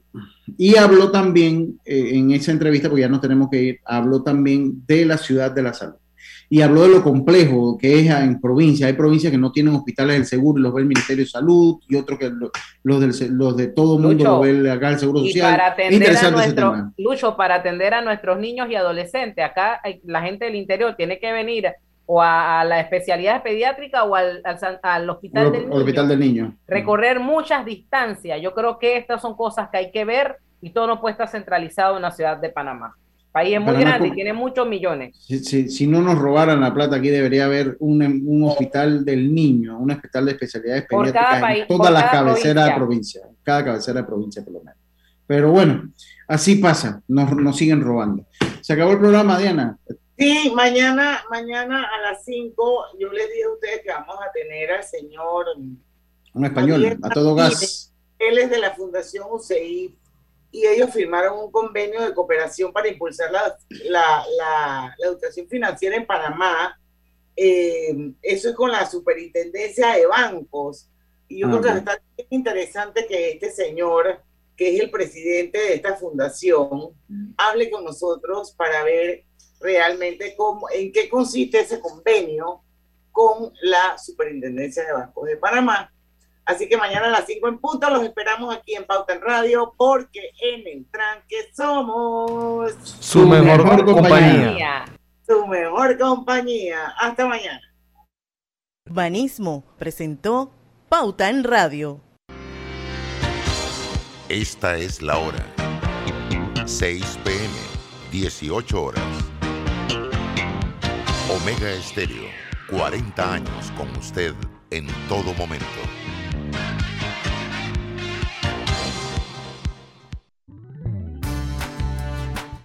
[0.57, 4.85] Y habló también eh, en esa entrevista, porque ya no tenemos que ir, habló también
[4.85, 5.95] de la ciudad de la salud.
[6.49, 8.85] Y habló de lo complejo que es en provincia.
[8.85, 11.95] Hay provincias que no tienen hospitales del seguro, los ve el Ministerio de Salud, y
[11.95, 12.29] otros que
[12.83, 15.49] los, del, los de todo el mundo los ve acá el Seguro Social.
[15.49, 20.45] Para atender a nuestro, Lucho, para atender a nuestros niños y adolescentes, acá la gente
[20.45, 21.71] del interior tiene que venir
[22.13, 26.57] o a, la especialidad pediátrica o al, al, hospital, del niño, hospital del niño.
[26.67, 28.37] Recorrer muchas distancias.
[28.41, 31.29] Yo creo que estas son cosas que hay que ver y todo no puede estar
[31.29, 32.97] centralizado en la ciudad de Panamá.
[33.31, 35.15] país es muy grande y tiene muchos millones.
[35.25, 39.79] Si, si, no nos robaran la plata, aquí debería haber un, un hospital del niño,
[39.79, 44.43] un hospital de especialidades pediátricas en todas las cabeceras de provincia, cada cabecera de provincia
[44.43, 44.75] por lo menos.
[45.25, 45.89] Pero bueno,
[46.27, 48.25] así pasa, nos, nos siguen robando.
[48.59, 49.77] Se acabó el programa, Diana.
[50.21, 54.69] Sí, mañana, mañana a las 5 yo les dije a ustedes que vamos a tener
[54.69, 55.47] al señor...
[56.35, 57.91] Un español, a todo gas.
[58.19, 59.97] Él es de la Fundación UCI
[60.51, 66.05] y ellos firmaron un convenio de cooperación para impulsar la, la, la, educación financiera en
[66.05, 66.79] Panamá.
[67.35, 70.87] Eh, eso es con la superintendencia de bancos.
[71.29, 71.99] Y yo creo que está
[72.29, 74.21] interesante que este señor,
[74.55, 76.91] que es el presidente de esta fundación,
[77.37, 79.25] hable con nosotros para ver
[79.61, 82.63] realmente cómo, en qué consiste ese convenio
[83.11, 85.91] con la Superintendencia de Bancos de Panamá.
[86.45, 89.73] Así que mañana a las 5 en punto los esperamos aquí en Pauta en Radio
[89.77, 94.85] porque en el tranque somos su, mejor, compañía.
[95.25, 96.93] Su mejor compañía.
[96.99, 97.61] Hasta mañana.
[98.89, 100.51] Banismo presentó
[100.89, 102.01] Pauta en Radio.
[104.27, 105.45] Esta es la hora.
[106.65, 107.49] 6 pm,
[108.11, 109.30] 18 horas.
[111.31, 112.27] Omega Estéreo,
[112.69, 114.35] 40 años con usted
[114.69, 115.65] en todo momento.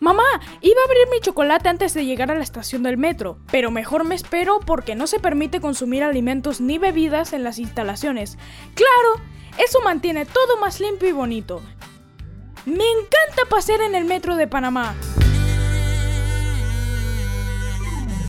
[0.01, 0.25] Mamá,
[0.62, 4.03] iba a abrir mi chocolate antes de llegar a la estación del metro, pero mejor
[4.03, 8.37] me espero porque no se permite consumir alimentos ni bebidas en las instalaciones.
[8.75, 9.25] Claro,
[9.59, 11.62] eso mantiene todo más limpio y bonito.
[12.64, 14.97] Me encanta pasear en el metro de Panamá.